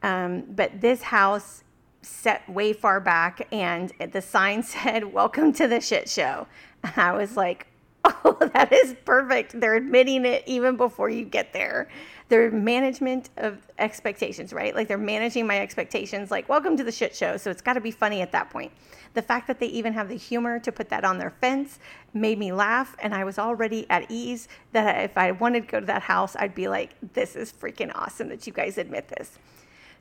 Um, 0.05 0.43
but 0.49 0.81
this 0.81 1.01
house 1.01 1.63
set 2.03 2.47
way 2.47 2.73
far 2.73 2.99
back, 2.99 3.47
and 3.51 3.91
the 4.11 4.21
sign 4.21 4.61
said, 4.75 5.11
"Welcome 5.11 5.51
to 5.53 5.67
the 5.67 5.81
shit 5.81 6.07
show." 6.07 6.47
And 6.83 6.93
I 6.97 7.13
was 7.13 7.35
like, 7.35 7.65
"Oh, 8.05 8.37
that 8.53 8.71
is 8.71 8.95
perfect." 9.03 9.59
They're 9.59 9.75
admitting 9.75 10.23
it 10.25 10.43
even 10.45 10.77
before 10.77 11.09
you 11.09 11.25
get 11.25 11.53
there. 11.53 11.89
Their 12.29 12.51
management 12.51 13.31
of 13.37 13.57
expectations, 13.79 14.53
right? 14.53 14.75
Like 14.75 14.87
they're 14.87 14.97
managing 14.99 15.47
my 15.47 15.59
expectations. 15.59 16.29
Like, 16.29 16.47
"Welcome 16.47 16.77
to 16.77 16.83
the 16.83 16.91
shit 16.91 17.15
show." 17.15 17.35
So 17.37 17.49
it's 17.49 17.63
got 17.63 17.73
to 17.73 17.81
be 17.81 17.89
funny 17.89 18.21
at 18.21 18.31
that 18.31 18.51
point. 18.51 18.71
The 19.15 19.23
fact 19.23 19.47
that 19.47 19.59
they 19.59 19.67
even 19.67 19.93
have 19.93 20.07
the 20.07 20.17
humor 20.17 20.59
to 20.59 20.71
put 20.71 20.89
that 20.89 21.03
on 21.03 21.17
their 21.17 21.31
fence 21.31 21.79
made 22.13 22.37
me 22.37 22.51
laugh. 22.51 22.95
And 23.01 23.15
I 23.15 23.23
was 23.23 23.39
already 23.39 23.89
at 23.89 24.05
ease 24.11 24.49
that 24.71 25.03
if 25.03 25.17
I 25.17 25.31
wanted 25.31 25.61
to 25.61 25.67
go 25.67 25.79
to 25.79 25.85
that 25.87 26.03
house, 26.03 26.35
I'd 26.35 26.53
be 26.53 26.67
like, 26.67 26.91
this 27.13 27.35
is 27.35 27.51
freaking 27.51 27.91
awesome 27.95 28.27
that 28.27 28.45
you 28.45 28.53
guys 28.53 28.77
admit 28.77 29.07
this. 29.07 29.39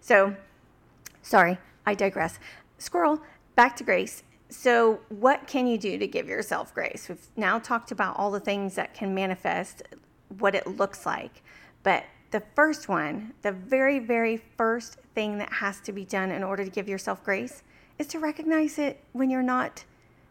So, 0.04 0.37
sorry, 1.23 1.56
I 1.87 1.94
digress. 1.94 2.38
Squirrel, 2.76 3.23
back 3.56 3.75
to 3.76 3.84
grace. 3.84 4.23
So, 4.50 5.00
what 5.08 5.46
can 5.46 5.66
you 5.66 5.78
do 5.78 5.96
to 5.96 6.06
give 6.06 6.28
yourself 6.28 6.75
grace? 6.75 7.08
We've 7.08 7.26
now 7.37 7.58
talked 7.58 7.90
about 7.90 8.18
all 8.18 8.30
the 8.30 8.38
things 8.38 8.75
that 8.75 8.92
can 8.92 9.14
manifest 9.14 9.82
what 10.38 10.54
it 10.54 10.66
looks 10.66 11.06
like. 11.06 11.42
But 11.84 12.04
the 12.32 12.42
first 12.54 12.87
one, 12.87 13.32
the 13.40 13.52
very, 13.52 13.99
very 13.99 14.37
first 14.58 14.99
thing 15.14 15.38
that 15.38 15.50
has 15.50 15.80
to 15.80 15.92
be 15.92 16.04
done 16.04 16.30
in 16.30 16.44
order 16.44 16.66
to 16.66 16.70
give 16.70 16.87
yourself 16.87 17.25
grace 17.25 17.62
is 17.99 18.06
to 18.08 18.18
recognize 18.18 18.78
it 18.78 19.02
when 19.12 19.30
you're 19.30 19.42
not 19.42 19.84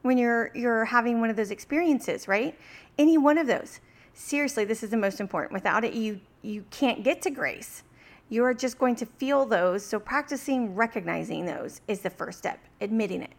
when 0.03 0.19
you're 0.19 0.51
you're 0.53 0.85
having 0.85 1.19
one 1.19 1.31
of 1.31 1.35
those 1.35 1.49
experiences, 1.49 2.27
right? 2.27 2.55
Any 2.99 3.17
one 3.17 3.39
of 3.39 3.47
those. 3.47 3.79
Seriously, 4.13 4.65
this 4.65 4.83
is 4.83 4.91
the 4.91 4.97
most 4.97 5.19
important. 5.19 5.51
Without 5.51 5.83
it, 5.83 5.95
you 5.95 6.21
you 6.43 6.63
can't 6.69 7.03
get 7.03 7.23
to 7.23 7.31
grace. 7.31 7.81
You 8.29 8.43
are 8.45 8.53
just 8.53 8.77
going 8.77 8.95
to 8.97 9.05
feel 9.05 9.45
those. 9.45 9.85
So 9.85 9.99
practicing 9.99 10.75
recognizing 10.75 11.45
those 11.45 11.81
is 11.87 12.01
the 12.01 12.09
first 12.09 12.39
step. 12.39 12.59
Admitting 12.81 13.21
it. 13.21 13.33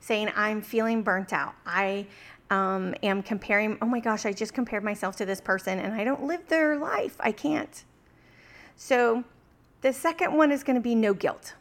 Saying 0.00 0.30
I'm 0.36 0.62
feeling 0.62 1.02
burnt 1.02 1.32
out. 1.32 1.54
I 1.66 2.06
um, 2.50 2.94
am 3.02 3.22
comparing. 3.22 3.78
Oh 3.82 3.86
my 3.86 4.00
gosh, 4.00 4.26
I 4.26 4.32
just 4.32 4.54
compared 4.54 4.84
myself 4.84 5.16
to 5.16 5.26
this 5.26 5.40
person, 5.40 5.78
and 5.78 5.92
I 5.94 6.04
don't 6.04 6.24
live 6.24 6.46
their 6.48 6.78
life. 6.78 7.16
I 7.20 7.32
can't. 7.32 7.84
So 8.76 9.24
the 9.80 9.92
second 9.92 10.36
one 10.36 10.52
is 10.52 10.62
going 10.62 10.76
to 10.76 10.80
be 10.82 10.94
no 10.94 11.14
guilt. 11.14 11.54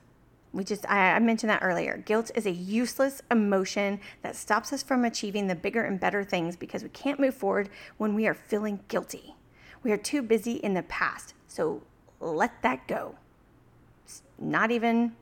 We 0.53 0.63
just, 0.63 0.89
I, 0.89 1.11
I, 1.11 1.19
mentioned 1.19 1.49
that 1.49 1.61
earlier. 1.61 1.97
Guilt 1.97 2.31
is 2.33 2.45
a 2.45 2.51
useless 2.51 3.21
emotion 3.29 3.99
that 4.21 4.35
stops 4.35 4.71
us 4.71 4.81
from 4.81 5.03
achieving 5.03 5.47
the 5.47 5.55
bigger 5.55 5.83
and 5.83 5.99
better 5.99 6.23
things 6.23 6.55
because 6.55 6.83
we 6.83 6.89
can't 6.89 7.19
move 7.19 7.35
forward 7.35 7.69
when 7.97 8.15
we 8.15 8.27
are 8.27 8.33
feeling 8.33 8.79
guilty. 8.87 9.35
We 9.83 9.91
are 9.91 9.97
too 9.97 10.21
busy 10.21 10.53
in 10.53 10.73
the 10.73 10.83
past. 10.83 11.33
So 11.47 11.83
let 12.19 12.61
that 12.61 12.87
go. 12.87 13.15
It's 14.05 14.23
not 14.39 14.71
even 14.71 15.15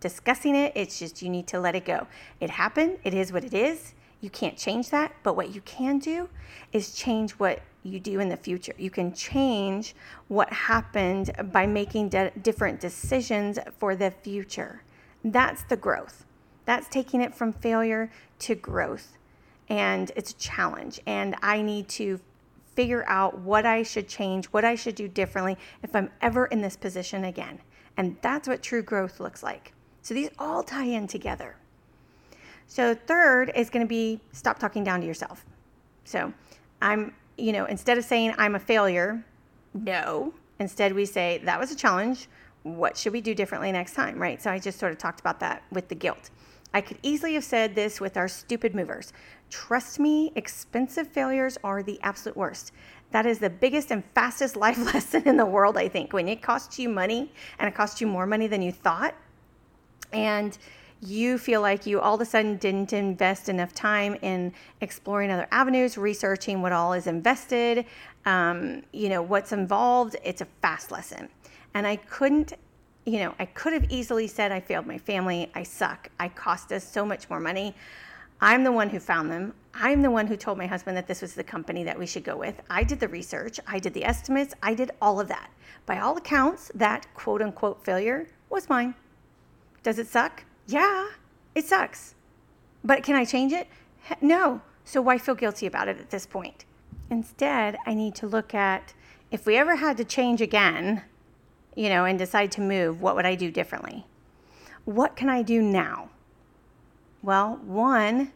discussing 0.00 0.54
it, 0.54 0.72
it's 0.74 0.98
just 0.98 1.22
you 1.22 1.30
need 1.30 1.46
to 1.48 1.58
let 1.58 1.74
it 1.74 1.84
go. 1.84 2.06
It 2.40 2.50
happened, 2.50 2.98
it 3.04 3.14
is 3.14 3.32
what 3.32 3.44
it 3.44 3.54
is. 3.54 3.94
You 4.20 4.30
can't 4.30 4.56
change 4.56 4.90
that, 4.90 5.14
but 5.22 5.36
what 5.36 5.54
you 5.54 5.60
can 5.62 5.98
do 5.98 6.28
is 6.72 6.94
change 6.94 7.32
what 7.32 7.60
you 7.82 8.00
do 8.00 8.20
in 8.20 8.28
the 8.28 8.36
future. 8.36 8.72
You 8.78 8.90
can 8.90 9.12
change 9.12 9.94
what 10.28 10.50
happened 10.50 11.30
by 11.52 11.66
making 11.66 12.08
de- 12.08 12.32
different 12.42 12.80
decisions 12.80 13.58
for 13.78 13.94
the 13.94 14.10
future. 14.10 14.82
That's 15.22 15.62
the 15.64 15.76
growth. 15.76 16.24
That's 16.64 16.88
taking 16.88 17.20
it 17.20 17.34
from 17.34 17.52
failure 17.52 18.10
to 18.40 18.54
growth. 18.54 19.18
And 19.68 20.10
it's 20.16 20.30
a 20.30 20.36
challenge. 20.36 21.00
And 21.06 21.36
I 21.42 21.62
need 21.62 21.88
to 21.90 22.20
figure 22.74 23.04
out 23.06 23.38
what 23.38 23.66
I 23.66 23.82
should 23.82 24.08
change, 24.08 24.46
what 24.46 24.64
I 24.64 24.74
should 24.74 24.94
do 24.94 25.08
differently 25.08 25.56
if 25.82 25.94
I'm 25.94 26.10
ever 26.20 26.46
in 26.46 26.60
this 26.60 26.76
position 26.76 27.24
again. 27.24 27.60
And 27.96 28.16
that's 28.22 28.48
what 28.48 28.62
true 28.62 28.82
growth 28.82 29.20
looks 29.20 29.42
like. 29.42 29.72
So 30.02 30.14
these 30.14 30.30
all 30.38 30.62
tie 30.62 30.84
in 30.84 31.06
together. 31.06 31.56
So, 32.66 32.94
third 32.94 33.52
is 33.54 33.68
going 33.68 33.84
to 33.84 33.88
be 33.88 34.20
stop 34.32 34.58
talking 34.58 34.84
down 34.84 35.00
to 35.00 35.06
yourself. 35.06 35.44
So, 36.04 36.32
I'm 36.80 37.14
you 37.36 37.52
know, 37.52 37.66
instead 37.66 37.98
of 37.98 38.04
saying 38.04 38.34
I'm 38.38 38.54
a 38.54 38.58
failure, 38.58 39.24
no. 39.74 40.32
Instead, 40.60 40.94
we 40.94 41.04
say 41.04 41.40
that 41.44 41.58
was 41.58 41.72
a 41.72 41.76
challenge. 41.76 42.28
What 42.62 42.96
should 42.96 43.12
we 43.12 43.20
do 43.20 43.34
differently 43.34 43.72
next 43.72 43.94
time, 43.94 44.18
right? 44.18 44.40
So 44.40 44.50
I 44.50 44.58
just 44.58 44.78
sort 44.78 44.92
of 44.92 44.98
talked 44.98 45.20
about 45.20 45.40
that 45.40 45.64
with 45.72 45.88
the 45.88 45.94
guilt. 45.94 46.30
I 46.74 46.80
could 46.80 46.98
easily 47.02 47.34
have 47.34 47.44
said 47.44 47.76
this 47.76 48.00
with 48.00 48.16
our 48.16 48.26
stupid 48.26 48.74
movers. 48.74 49.12
Trust 49.48 50.00
me, 50.00 50.32
expensive 50.34 51.06
failures 51.08 51.56
are 51.62 51.84
the 51.84 52.00
absolute 52.02 52.36
worst. 52.36 52.72
That 53.12 53.26
is 53.26 53.38
the 53.38 53.48
biggest 53.48 53.92
and 53.92 54.02
fastest 54.12 54.56
life 54.66 54.78
lesson 54.92 55.22
in 55.26 55.36
the 55.36 55.46
world, 55.46 55.78
I 55.78 55.88
think. 55.88 56.12
When 56.12 56.28
it 56.28 56.42
costs 56.42 56.78
you 56.78 56.88
money 56.88 57.32
and 57.60 57.68
it 57.68 57.74
costs 57.74 58.00
you 58.00 58.08
more 58.08 58.26
money 58.26 58.48
than 58.48 58.60
you 58.60 58.72
thought, 58.72 59.14
and 60.12 60.58
you 61.00 61.38
feel 61.38 61.60
like 61.60 61.86
you 61.86 62.00
all 62.00 62.14
of 62.14 62.20
a 62.20 62.24
sudden 62.24 62.56
didn't 62.56 62.92
invest 62.92 63.48
enough 63.48 63.72
time 63.72 64.16
in 64.22 64.52
exploring 64.80 65.30
other 65.30 65.46
avenues, 65.52 65.96
researching 65.96 66.60
what 66.60 66.72
all 66.72 66.92
is 66.92 67.06
invested, 67.06 67.84
um, 68.24 68.82
you 68.92 69.08
know, 69.08 69.22
what's 69.22 69.52
involved, 69.52 70.16
it's 70.24 70.40
a 70.40 70.46
fast 70.62 70.90
lesson. 70.90 71.28
And 71.74 71.86
I 71.86 71.96
couldn't, 71.96 72.54
you 73.04 73.18
know, 73.18 73.34
I 73.38 73.46
could 73.46 73.72
have 73.72 73.90
easily 73.90 74.26
said, 74.26 74.52
I 74.52 74.60
failed 74.60 74.86
my 74.86 74.98
family, 74.98 75.50
I 75.54 75.62
suck, 75.62 76.08
I 76.18 76.28
cost 76.28 76.72
us 76.72 76.86
so 76.86 77.04
much 77.04 77.28
more 77.28 77.40
money. 77.40 77.74
I'm 78.40 78.64
the 78.64 78.72
one 78.72 78.88
who 78.88 78.98
found 78.98 79.30
them. 79.30 79.54
I'm 79.74 80.02
the 80.02 80.10
one 80.10 80.26
who 80.26 80.36
told 80.36 80.58
my 80.58 80.66
husband 80.66 80.96
that 80.96 81.06
this 81.06 81.22
was 81.22 81.34
the 81.34 81.44
company 81.44 81.84
that 81.84 81.98
we 81.98 82.06
should 82.06 82.24
go 82.24 82.36
with. 82.36 82.60
I 82.70 82.84
did 82.84 83.00
the 83.00 83.08
research, 83.08 83.58
I 83.66 83.78
did 83.78 83.94
the 83.94 84.04
estimates, 84.04 84.54
I 84.62 84.74
did 84.74 84.90
all 85.00 85.20
of 85.20 85.28
that. 85.28 85.50
By 85.86 85.98
all 85.98 86.16
accounts, 86.16 86.70
that 86.74 87.06
quote 87.14 87.42
unquote 87.42 87.84
failure 87.84 88.26
was 88.50 88.68
mine. 88.68 88.94
Does 89.82 89.98
it 89.98 90.06
suck? 90.06 90.44
Yeah, 90.66 91.08
it 91.54 91.64
sucks. 91.66 92.14
But 92.84 93.02
can 93.02 93.16
I 93.16 93.24
change 93.24 93.52
it? 93.52 93.68
No. 94.20 94.60
So 94.84 95.00
why 95.00 95.18
feel 95.18 95.34
guilty 95.34 95.66
about 95.66 95.88
it 95.88 95.98
at 95.98 96.10
this 96.10 96.26
point? 96.26 96.64
Instead, 97.10 97.76
I 97.86 97.94
need 97.94 98.14
to 98.16 98.26
look 98.26 98.54
at 98.54 98.94
if 99.30 99.46
we 99.46 99.56
ever 99.56 99.76
had 99.76 99.96
to 99.96 100.04
change 100.04 100.40
again, 100.40 101.02
you 101.74 101.88
know, 101.88 102.04
and 102.04 102.18
decide 102.18 102.52
to 102.52 102.60
move, 102.60 103.00
what 103.00 103.16
would 103.16 103.26
I 103.26 103.34
do 103.34 103.50
differently? 103.50 104.06
What 104.84 105.16
can 105.16 105.28
I 105.28 105.42
do 105.42 105.62
now? 105.62 106.10
Well, 107.22 107.60
one, 107.64 108.32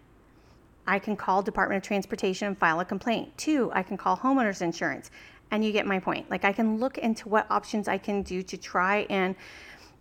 I 0.87 0.98
can 0.98 1.16
call 1.16 1.42
Department 1.42 1.83
of 1.83 1.87
Transportation 1.87 2.48
and 2.48 2.59
file 2.59 2.81
a 2.81 2.85
complaint. 2.85 3.37
Two, 3.37 3.70
I 3.74 3.83
can 3.83 3.96
call 3.96 4.16
homeowners 4.16 4.62
insurance. 4.62 5.11
And 5.51 5.64
you 5.64 5.72
get 5.72 5.87
my 5.87 5.98
point. 5.98 6.31
Like 6.31 6.44
I 6.44 6.53
can 6.53 6.79
look 6.79 6.98
into 6.98 7.29
what 7.29 7.46
options 7.51 7.88
I 7.88 7.98
can 7.98 8.22
do 8.22 8.42
to 8.42 8.57
try 8.57 9.07
and 9.09 9.35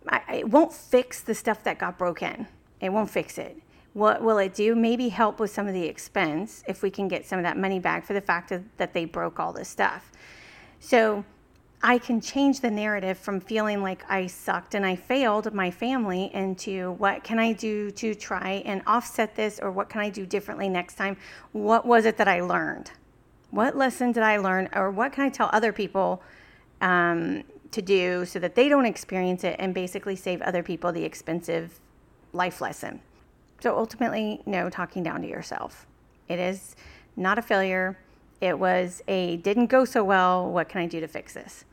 I, 0.08 0.36
it 0.36 0.48
won't 0.48 0.72
fix 0.72 1.20
the 1.20 1.34
stuff 1.34 1.62
that 1.64 1.78
got 1.78 1.98
broken. 1.98 2.46
It 2.80 2.90
won't 2.90 3.10
fix 3.10 3.38
it. 3.38 3.60
What 3.94 4.22
will 4.22 4.38
it 4.38 4.54
do? 4.54 4.74
Maybe 4.74 5.08
help 5.08 5.40
with 5.40 5.50
some 5.50 5.66
of 5.66 5.74
the 5.74 5.84
expense 5.84 6.62
if 6.68 6.82
we 6.82 6.90
can 6.90 7.08
get 7.08 7.26
some 7.26 7.38
of 7.38 7.42
that 7.42 7.56
money 7.56 7.80
back 7.80 8.06
for 8.06 8.12
the 8.12 8.20
fact 8.20 8.52
of, 8.52 8.64
that 8.76 8.92
they 8.92 9.04
broke 9.04 9.40
all 9.40 9.52
this 9.52 9.68
stuff. 9.68 10.12
So 10.80 11.24
I 11.82 11.98
can 11.98 12.20
change 12.20 12.60
the 12.60 12.70
narrative 12.70 13.18
from 13.18 13.40
feeling 13.40 13.82
like 13.82 14.04
I 14.08 14.26
sucked 14.26 14.74
and 14.74 14.84
I 14.84 14.96
failed 14.96 15.52
my 15.54 15.70
family 15.70 16.30
into 16.34 16.92
what 16.92 17.22
can 17.22 17.38
I 17.38 17.52
do 17.52 17.90
to 17.92 18.14
try 18.14 18.62
and 18.64 18.82
offset 18.86 19.36
this 19.36 19.60
or 19.60 19.70
what 19.70 19.88
can 19.88 20.00
I 20.00 20.10
do 20.10 20.26
differently 20.26 20.68
next 20.68 20.94
time? 20.94 21.16
What 21.52 21.86
was 21.86 22.04
it 22.04 22.16
that 22.16 22.26
I 22.26 22.40
learned? 22.40 22.90
What 23.50 23.76
lesson 23.76 24.10
did 24.10 24.24
I 24.24 24.38
learn 24.38 24.68
or 24.74 24.90
what 24.90 25.12
can 25.12 25.24
I 25.24 25.28
tell 25.28 25.50
other 25.52 25.72
people 25.72 26.20
um, 26.80 27.44
to 27.70 27.82
do 27.82 28.24
so 28.24 28.38
that 28.38 28.54
they 28.54 28.68
don't 28.68 28.86
experience 28.86 29.44
it 29.44 29.56
and 29.58 29.74
basically 29.74 30.16
save 30.16 30.40
other 30.42 30.62
people 30.62 30.92
the 30.92 31.04
expensive 31.04 31.80
life 32.32 32.60
lesson. 32.60 33.00
So 33.60 33.76
ultimately, 33.76 34.42
no 34.46 34.70
talking 34.70 35.02
down 35.02 35.22
to 35.22 35.28
yourself. 35.28 35.86
It 36.28 36.38
is 36.38 36.76
not 37.16 37.38
a 37.38 37.42
failure. 37.42 37.98
It 38.40 38.58
was 38.58 39.02
a 39.08 39.38
didn't 39.38 39.66
go 39.66 39.84
so 39.84 40.04
well. 40.04 40.48
What 40.48 40.68
can 40.68 40.80
I 40.80 40.86
do 40.86 41.00
to 41.00 41.08
fix 41.08 41.34
this? 41.34 41.64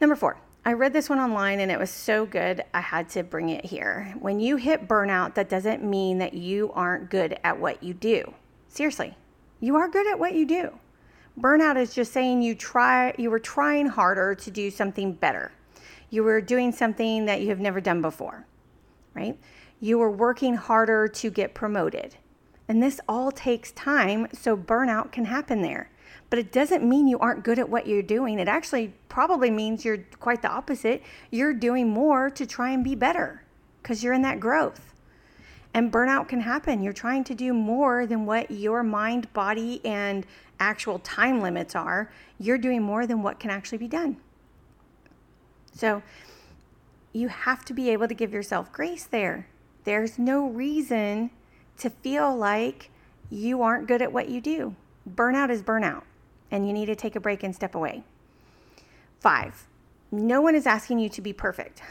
Number 0.00 0.16
four, 0.16 0.38
I 0.64 0.74
read 0.74 0.92
this 0.92 1.08
one 1.08 1.18
online 1.18 1.60
and 1.60 1.70
it 1.70 1.78
was 1.78 1.90
so 1.90 2.26
good, 2.26 2.62
I 2.74 2.80
had 2.80 3.08
to 3.10 3.22
bring 3.22 3.48
it 3.48 3.64
here. 3.64 4.14
When 4.18 4.40
you 4.40 4.56
hit 4.56 4.86
burnout, 4.86 5.34
that 5.34 5.48
doesn't 5.48 5.82
mean 5.82 6.18
that 6.18 6.34
you 6.34 6.70
aren't 6.74 7.10
good 7.10 7.38
at 7.42 7.58
what 7.58 7.82
you 7.82 7.94
do. 7.94 8.34
Seriously, 8.68 9.16
you 9.60 9.76
are 9.76 9.88
good 9.88 10.06
at 10.06 10.18
what 10.18 10.34
you 10.34 10.44
do. 10.44 10.78
Burnout 11.38 11.80
is 11.80 11.94
just 11.94 12.12
saying 12.12 12.42
you 12.42 12.54
try 12.54 13.14
you 13.16 13.30
were 13.30 13.38
trying 13.38 13.86
harder 13.86 14.34
to 14.34 14.50
do 14.50 14.70
something 14.70 15.12
better. 15.12 15.50
You 16.10 16.24
were 16.24 16.40
doing 16.40 16.72
something 16.72 17.24
that 17.24 17.40
you 17.40 17.48
have 17.48 17.60
never 17.60 17.80
done 17.80 18.02
before. 18.02 18.44
Right? 19.14 19.38
You 19.80 19.98
were 19.98 20.10
working 20.10 20.54
harder 20.54 21.08
to 21.08 21.30
get 21.30 21.54
promoted. 21.54 22.16
And 22.70 22.80
this 22.80 23.00
all 23.08 23.32
takes 23.32 23.72
time, 23.72 24.28
so 24.32 24.56
burnout 24.56 25.10
can 25.10 25.24
happen 25.24 25.60
there. 25.60 25.90
But 26.30 26.38
it 26.38 26.52
doesn't 26.52 26.88
mean 26.88 27.08
you 27.08 27.18
aren't 27.18 27.42
good 27.42 27.58
at 27.58 27.68
what 27.68 27.88
you're 27.88 28.00
doing. 28.00 28.38
It 28.38 28.46
actually 28.46 28.94
probably 29.08 29.50
means 29.50 29.84
you're 29.84 30.04
quite 30.20 30.40
the 30.40 30.50
opposite. 30.52 31.02
You're 31.32 31.52
doing 31.52 31.88
more 31.88 32.30
to 32.30 32.46
try 32.46 32.70
and 32.70 32.84
be 32.84 32.94
better 32.94 33.42
because 33.82 34.04
you're 34.04 34.12
in 34.12 34.22
that 34.22 34.38
growth. 34.38 34.94
And 35.74 35.90
burnout 35.90 36.28
can 36.28 36.42
happen. 36.42 36.80
You're 36.80 36.92
trying 36.92 37.24
to 37.24 37.34
do 37.34 37.52
more 37.52 38.06
than 38.06 38.24
what 38.24 38.52
your 38.52 38.84
mind, 38.84 39.32
body, 39.32 39.84
and 39.84 40.24
actual 40.60 41.00
time 41.00 41.40
limits 41.40 41.74
are. 41.74 42.12
You're 42.38 42.56
doing 42.56 42.82
more 42.82 43.04
than 43.04 43.20
what 43.20 43.40
can 43.40 43.50
actually 43.50 43.78
be 43.78 43.88
done. 43.88 44.16
So 45.74 46.04
you 47.12 47.26
have 47.26 47.64
to 47.64 47.74
be 47.74 47.90
able 47.90 48.06
to 48.06 48.14
give 48.14 48.32
yourself 48.32 48.70
grace 48.70 49.06
there. 49.06 49.48
There's 49.82 50.20
no 50.20 50.46
reason 50.46 51.32
to 51.80 51.90
feel 51.90 52.34
like 52.36 52.90
you 53.30 53.62
aren't 53.62 53.88
good 53.88 54.02
at 54.02 54.12
what 54.12 54.28
you 54.28 54.40
do. 54.40 54.74
Burnout 55.08 55.50
is 55.50 55.62
burnout, 55.62 56.02
and 56.50 56.66
you 56.66 56.72
need 56.72 56.86
to 56.86 56.96
take 56.96 57.16
a 57.16 57.20
break 57.20 57.42
and 57.42 57.54
step 57.54 57.74
away. 57.74 58.04
Five, 59.20 59.66
no 60.10 60.40
one 60.40 60.54
is 60.54 60.66
asking 60.66 60.98
you 60.98 61.08
to 61.10 61.20
be 61.20 61.32
perfect. 61.32 61.82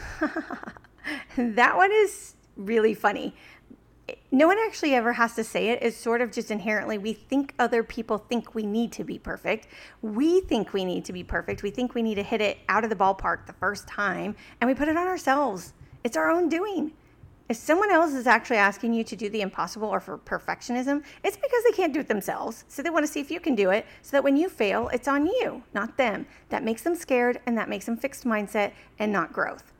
that 1.37 1.77
one 1.77 1.91
is 1.91 2.35
really 2.57 2.93
funny. 2.93 3.35
No 4.31 4.47
one 4.47 4.57
actually 4.65 4.95
ever 4.95 5.13
has 5.13 5.35
to 5.35 5.43
say 5.43 5.69
it. 5.69 5.79
It's 5.81 5.95
sort 5.95 6.21
of 6.21 6.31
just 6.31 6.49
inherently, 6.49 6.97
we 6.97 7.13
think 7.13 7.53
other 7.59 7.83
people 7.83 8.17
think 8.17 8.55
we 8.55 8.63
need 8.63 8.91
to 8.93 9.03
be 9.03 9.19
perfect. 9.19 9.67
We 10.01 10.41
think 10.41 10.73
we 10.73 10.83
need 10.83 11.05
to 11.05 11.13
be 11.13 11.23
perfect. 11.23 11.61
We 11.63 11.69
think 11.69 11.93
we 11.93 12.01
need 12.01 12.15
to 12.15 12.23
hit 12.23 12.41
it 12.41 12.57
out 12.67 12.83
of 12.83 12.89
the 12.89 12.95
ballpark 12.95 13.45
the 13.45 13.53
first 13.53 13.87
time, 13.87 14.35
and 14.59 14.67
we 14.67 14.73
put 14.73 14.87
it 14.87 14.97
on 14.97 15.07
ourselves. 15.07 15.73
It's 16.03 16.17
our 16.17 16.29
own 16.29 16.49
doing. 16.49 16.91
If 17.49 17.57
someone 17.57 17.89
else 17.89 18.13
is 18.13 18.27
actually 18.27 18.57
asking 18.57 18.93
you 18.93 19.03
to 19.03 19.15
do 19.15 19.27
the 19.27 19.41
impossible 19.41 19.89
or 19.89 19.99
for 19.99 20.19
perfectionism, 20.19 21.03
it's 21.23 21.35
because 21.35 21.63
they 21.63 21.75
can't 21.75 21.91
do 21.91 21.99
it 21.99 22.07
themselves. 22.07 22.63
So 22.67 22.83
they 22.83 22.91
want 22.91 23.07
to 23.07 23.11
see 23.11 23.19
if 23.19 23.31
you 23.31 23.39
can 23.39 23.55
do 23.55 23.71
it 23.71 23.87
so 24.03 24.11
that 24.11 24.23
when 24.23 24.37
you 24.37 24.49
fail, 24.49 24.87
it's 24.89 25.07
on 25.07 25.25
you, 25.25 25.63
not 25.73 25.97
them. 25.97 26.27
That 26.49 26.63
makes 26.63 26.83
them 26.83 26.93
scared 26.93 27.41
and 27.47 27.57
that 27.57 27.67
makes 27.67 27.87
them 27.87 27.97
fixed 27.97 28.23
mindset 28.23 28.73
and 28.99 29.11
not 29.11 29.33
growth. 29.33 29.73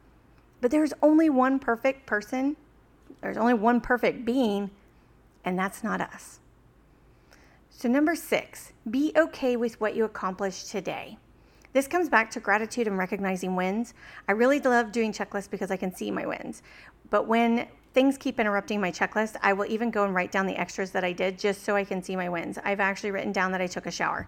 But 0.62 0.72
there's 0.72 0.94
only 1.04 1.30
one 1.30 1.60
perfect 1.60 2.08
person, 2.08 2.58
there's 3.22 3.38
only 3.38 3.54
one 3.54 3.82
perfect 3.82 4.26
being, 4.26 4.72
and 5.46 5.58
that's 5.58 5.84
not 5.84 6.02
us. 6.02 6.40
So, 7.70 7.88
number 7.88 8.16
six, 8.16 8.74
be 8.90 9.14
okay 9.16 9.56
with 9.56 9.80
what 9.80 9.96
you 9.96 10.06
accomplished 10.06 10.72
today. 10.72 11.20
This 11.74 11.88
comes 11.88 12.10
back 12.10 12.32
to 12.32 12.40
gratitude 12.40 12.88
and 12.88 12.98
recognizing 12.98 13.56
wins. 13.56 13.94
I 14.28 14.32
really 14.32 14.60
love 14.60 14.92
doing 14.92 15.14
checklists 15.14 15.50
because 15.50 15.70
I 15.70 15.78
can 15.78 15.94
see 15.96 16.10
my 16.10 16.26
wins. 16.26 16.64
But 17.10 17.28
when 17.28 17.68
things 17.94 18.18
keep 18.18 18.40
interrupting 18.40 18.82
my 18.82 18.92
checklist, 18.92 19.36
I 19.42 19.54
will 19.54 19.66
even 19.66 19.92
go 19.92 20.04
and 20.04 20.14
write 20.14 20.32
down 20.32 20.46
the 20.46 20.56
extras 20.56 20.92
that 20.92 21.04
I 21.04 21.12
did 21.12 21.38
just 21.38 21.64
so 21.64 21.76
I 21.76 21.84
can 21.84 22.02
see 22.02 22.16
my 22.16 22.30
wins. 22.30 22.58
I've 22.64 22.80
actually 22.80 23.12
written 23.12 23.32
down 23.32 23.52
that 23.52 23.62
I 23.62 23.68
took 23.68 23.86
a 23.86 23.92
shower. 23.92 24.28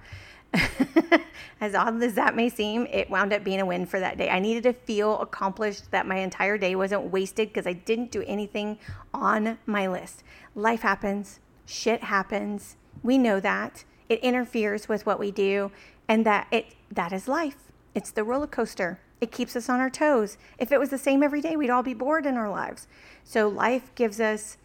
as 1.62 1.76
odd 1.76 2.02
as 2.04 2.16
that 2.16 2.36
may 2.36 2.50
seem, 2.50 2.86
it 2.88 3.10
wound 3.10 3.34
up 3.34 3.44
being 3.44 3.62
a 3.62 3.66
win 3.66 3.86
for 3.86 4.00
that 4.00 4.18
day. 4.18 4.30
I 4.30 4.40
needed 4.40 4.64
to 4.64 4.74
feel 4.74 5.20
accomplished 5.20 5.92
that 5.92 6.06
my 6.06 6.18
entire 6.18 6.58
day 6.58 6.76
wasn't 6.76 7.12
wasted 7.12 7.50
because 7.50 7.66
I 7.66 7.74
didn't 7.74 8.12
do 8.12 8.24
anything 8.28 8.78
on 9.14 9.58
my 9.66 9.88
list. 9.88 10.24
Life 10.56 10.82
happens, 10.82 11.40
shit 11.66 12.04
happens. 12.04 12.76
We 13.02 13.18
know 13.18 13.40
that. 13.40 13.86
It 14.10 14.20
interferes 14.20 14.90
with 14.90 15.06
what 15.06 15.20
we 15.20 15.32
do, 15.32 15.72
and 16.08 16.26
that 16.26 16.48
it 16.52 16.76
that 16.92 17.14
is 17.14 17.28
life. 17.28 17.72
It's 17.96 18.12
the 18.12 18.24
roller 18.24 18.48
coaster. 18.48 19.00
It 19.20 19.32
keeps 19.32 19.56
us 19.56 19.70
on 19.70 19.80
our 19.80 19.90
toes. 19.90 20.38
If 20.58 20.72
it 20.72 20.80
was 20.80 20.90
the 20.90 20.98
same 20.98 21.24
every 21.24 21.42
day, 21.42 21.56
we'd 21.56 21.70
all 21.70 21.84
be 21.84 21.94
bored 21.94 22.26
in 22.26 22.38
our 22.38 22.50
lives. 22.50 22.88
So 23.24 23.48
life 23.48 23.94
gives 23.96 24.20
us 24.20 24.58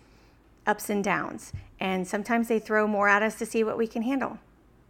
ups 0.66 0.90
and 0.90 1.04
downs, 1.04 1.52
and 1.78 2.06
sometimes 2.06 2.48
they 2.48 2.58
throw 2.58 2.86
more 2.86 3.08
at 3.08 3.22
us 3.22 3.36
to 3.36 3.46
see 3.46 3.62
what 3.62 3.78
we 3.78 3.86
can 3.86 4.02
handle. 4.02 4.38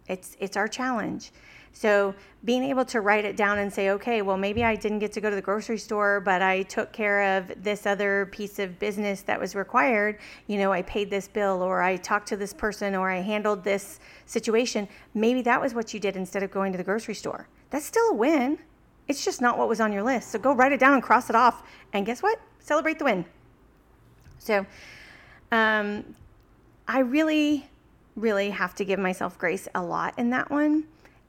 It's 0.07 0.35
it's 0.39 0.57
our 0.57 0.67
challenge. 0.67 1.31
So 1.77 2.15
being 2.43 2.63
able 2.63 2.85
to 2.85 3.01
write 3.01 3.23
it 3.23 3.37
down 3.37 3.59
and 3.59 3.71
say, 3.71 3.91
okay, 3.91 4.23
well 4.23 4.35
maybe 4.35 4.63
I 4.63 4.75
didn't 4.75 4.97
get 4.97 5.11
to 5.11 5.21
go 5.21 5.29
to 5.29 5.35
the 5.35 5.43
grocery 5.43 5.77
store, 5.77 6.19
but 6.19 6.41
I 6.41 6.63
took 6.63 6.91
care 6.91 7.37
of 7.37 7.51
this 7.61 7.85
other 7.85 8.29
piece 8.31 8.57
of 8.57 8.79
business 8.79 9.21
that 9.21 9.39
was 9.39 9.53
required. 9.53 10.17
You 10.47 10.57
know, 10.57 10.73
I 10.73 10.81
paid 10.81 11.11
this 11.11 11.27
bill 11.27 11.61
or 11.61 11.83
I 11.83 11.97
talked 11.97 12.29
to 12.29 12.35
this 12.35 12.51
person 12.51 12.95
or 12.95 13.11
I 13.11 13.19
handled 13.19 13.63
this 13.63 13.99
situation. 14.25 14.87
Maybe 15.13 15.43
that 15.43 15.61
was 15.61 15.75
what 15.75 15.93
you 15.93 15.99
did 15.99 16.15
instead 16.15 16.41
of 16.41 16.49
going 16.49 16.71
to 16.71 16.79
the 16.79 16.83
grocery 16.83 17.13
store. 17.13 17.47
That's 17.69 17.85
still 17.85 18.09
a 18.09 18.15
win. 18.15 18.57
It's 19.07 19.23
just 19.23 19.39
not 19.39 19.59
what 19.59 19.69
was 19.69 19.79
on 19.79 19.93
your 19.93 20.01
list. 20.01 20.31
So 20.31 20.39
go 20.39 20.55
write 20.55 20.71
it 20.71 20.79
down 20.79 20.95
and 20.95 21.03
cross 21.03 21.29
it 21.29 21.35
off. 21.35 21.61
And 21.93 22.07
guess 22.07 22.23
what? 22.23 22.39
Celebrate 22.57 22.97
the 22.97 23.05
win. 23.05 23.23
So 24.39 24.65
um, 25.51 26.15
I 26.87 26.99
really, 26.99 27.69
really 28.15 28.49
have 28.49 28.73
to 28.75 28.83
give 28.83 28.97
myself 28.97 29.37
grace 29.37 29.67
a 29.75 29.83
lot 29.83 30.17
in 30.17 30.31
that 30.31 30.49
one. 30.49 30.85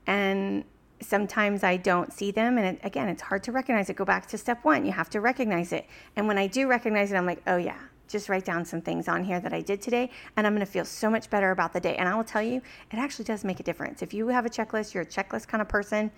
And 0.08 0.64
sometimes 1.00 1.62
I 1.62 1.76
don't 1.76 2.12
see 2.12 2.32
them. 2.32 2.58
And 2.58 2.66
it, 2.66 2.80
again, 2.82 3.08
it's 3.08 3.22
hard 3.22 3.44
to 3.44 3.52
recognize 3.52 3.88
it. 3.88 3.94
Go 3.94 4.04
back 4.04 4.26
to 4.28 4.38
step 4.38 4.64
one. 4.64 4.84
You 4.84 4.92
have 4.92 5.10
to 5.10 5.20
recognize 5.20 5.72
it. 5.72 5.86
And 6.16 6.26
when 6.26 6.38
I 6.38 6.48
do 6.48 6.66
recognize 6.66 7.12
it, 7.12 7.16
I'm 7.16 7.26
like, 7.26 7.42
oh, 7.46 7.58
yeah, 7.58 7.78
just 8.08 8.28
write 8.28 8.44
down 8.44 8.64
some 8.64 8.80
things 8.80 9.06
on 9.06 9.22
here 9.22 9.38
that 9.38 9.52
I 9.52 9.60
did 9.60 9.82
today, 9.82 10.10
and 10.36 10.46
I'm 10.46 10.54
going 10.54 10.64
to 10.64 10.72
feel 10.72 10.86
so 10.86 11.10
much 11.10 11.28
better 11.28 11.50
about 11.50 11.72
the 11.72 11.80
day. 11.80 11.96
And 11.96 12.08
I 12.08 12.14
will 12.16 12.24
tell 12.24 12.42
you, 12.42 12.62
it 12.90 12.96
actually 12.96 13.26
does 13.26 13.44
make 13.44 13.60
a 13.60 13.62
difference. 13.62 14.02
If 14.02 14.14
you 14.14 14.28
have 14.28 14.46
a 14.46 14.48
checklist, 14.48 14.94
you're 14.94 15.02
a 15.02 15.06
checklist 15.06 15.46
kind 15.46 15.60
of 15.60 15.68
person, 15.68 16.10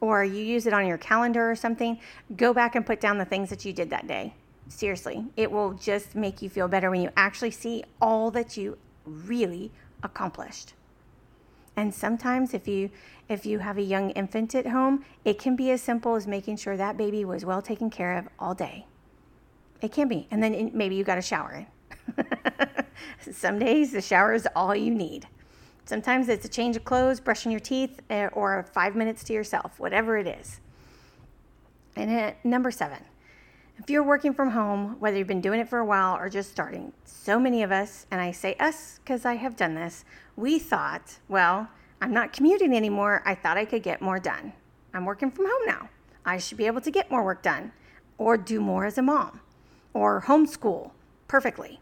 or 0.00 0.24
you 0.24 0.42
use 0.42 0.66
it 0.66 0.72
on 0.72 0.86
your 0.86 0.98
calendar 0.98 1.50
or 1.50 1.54
something, 1.54 1.98
go 2.36 2.52
back 2.52 2.74
and 2.74 2.84
put 2.84 3.00
down 3.00 3.18
the 3.18 3.24
things 3.24 3.50
that 3.50 3.64
you 3.64 3.72
did 3.72 3.88
that 3.90 4.06
day. 4.06 4.34
Seriously, 4.68 5.24
it 5.36 5.50
will 5.50 5.72
just 5.74 6.14
make 6.14 6.42
you 6.42 6.50
feel 6.50 6.68
better 6.68 6.90
when 6.90 7.00
you 7.00 7.10
actually 7.16 7.52
see 7.52 7.84
all 8.00 8.30
that 8.32 8.56
you 8.56 8.76
really 9.04 9.70
accomplished. 10.02 10.74
And 11.78 11.94
sometimes 11.94 12.54
if 12.54 12.66
you 12.66 12.90
if 13.28 13.46
you 13.46 13.60
have 13.60 13.78
a 13.78 13.82
young 13.82 14.10
infant 14.10 14.52
at 14.56 14.66
home, 14.66 15.04
it 15.24 15.38
can 15.38 15.54
be 15.54 15.70
as 15.70 15.80
simple 15.80 16.16
as 16.16 16.26
making 16.26 16.56
sure 16.56 16.76
that 16.76 16.96
baby 16.96 17.24
was 17.24 17.44
well 17.44 17.62
taken 17.62 17.88
care 17.88 18.18
of 18.18 18.28
all 18.36 18.52
day. 18.52 18.84
It 19.80 19.92
can 19.92 20.08
be. 20.08 20.26
And 20.32 20.42
then 20.42 20.72
maybe 20.74 20.96
you 20.96 21.04
got 21.04 21.18
a 21.18 21.22
shower 21.22 21.64
in. 22.16 22.26
Some 23.32 23.60
days 23.60 23.92
the 23.92 24.02
shower 24.02 24.34
is 24.34 24.48
all 24.56 24.74
you 24.74 24.92
need. 24.92 25.28
Sometimes 25.84 26.28
it's 26.28 26.44
a 26.44 26.48
change 26.48 26.74
of 26.74 26.84
clothes, 26.84 27.20
brushing 27.20 27.52
your 27.52 27.60
teeth, 27.60 28.00
eh, 28.10 28.26
or 28.32 28.64
five 28.72 28.96
minutes 28.96 29.22
to 29.24 29.32
yourself, 29.32 29.78
whatever 29.78 30.18
it 30.18 30.26
is. 30.26 30.60
And 31.94 32.34
number 32.42 32.72
seven, 32.72 33.04
if 33.78 33.88
you're 33.88 34.02
working 34.02 34.34
from 34.34 34.50
home, 34.50 34.96
whether 34.98 35.16
you've 35.16 35.28
been 35.28 35.40
doing 35.40 35.60
it 35.60 35.68
for 35.68 35.78
a 35.78 35.84
while 35.84 36.16
or 36.16 36.28
just 36.28 36.50
starting, 36.50 36.92
so 37.04 37.38
many 37.38 37.62
of 37.62 37.70
us, 37.70 38.06
and 38.10 38.20
I 38.20 38.32
say 38.32 38.54
us 38.54 38.98
because 38.98 39.24
I 39.24 39.34
have 39.34 39.56
done 39.56 39.74
this, 39.74 40.04
we 40.36 40.58
thought, 40.58 41.18
well, 41.28 41.68
I'm 42.00 42.12
not 42.12 42.32
commuting 42.32 42.74
anymore. 42.74 43.22
I 43.24 43.34
thought 43.34 43.56
I 43.56 43.64
could 43.64 43.82
get 43.82 44.00
more 44.00 44.18
done. 44.18 44.52
I'm 44.94 45.04
working 45.04 45.30
from 45.30 45.46
home 45.46 45.66
now. 45.66 45.88
I 46.24 46.38
should 46.38 46.58
be 46.58 46.66
able 46.66 46.80
to 46.80 46.90
get 46.90 47.10
more 47.10 47.24
work 47.24 47.42
done 47.42 47.72
or 48.18 48.36
do 48.36 48.60
more 48.60 48.84
as 48.84 48.98
a 48.98 49.02
mom 49.02 49.40
or 49.94 50.22
homeschool 50.22 50.90
perfectly. 51.28 51.80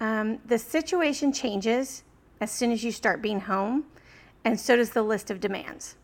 Um, 0.00 0.38
the 0.46 0.58
situation 0.58 1.32
changes 1.32 2.02
as 2.40 2.50
soon 2.50 2.72
as 2.72 2.82
you 2.82 2.92
start 2.92 3.22
being 3.22 3.40
home, 3.40 3.84
and 4.44 4.58
so 4.58 4.76
does 4.76 4.90
the 4.90 5.02
list 5.02 5.30
of 5.30 5.40
demands. 5.40 5.96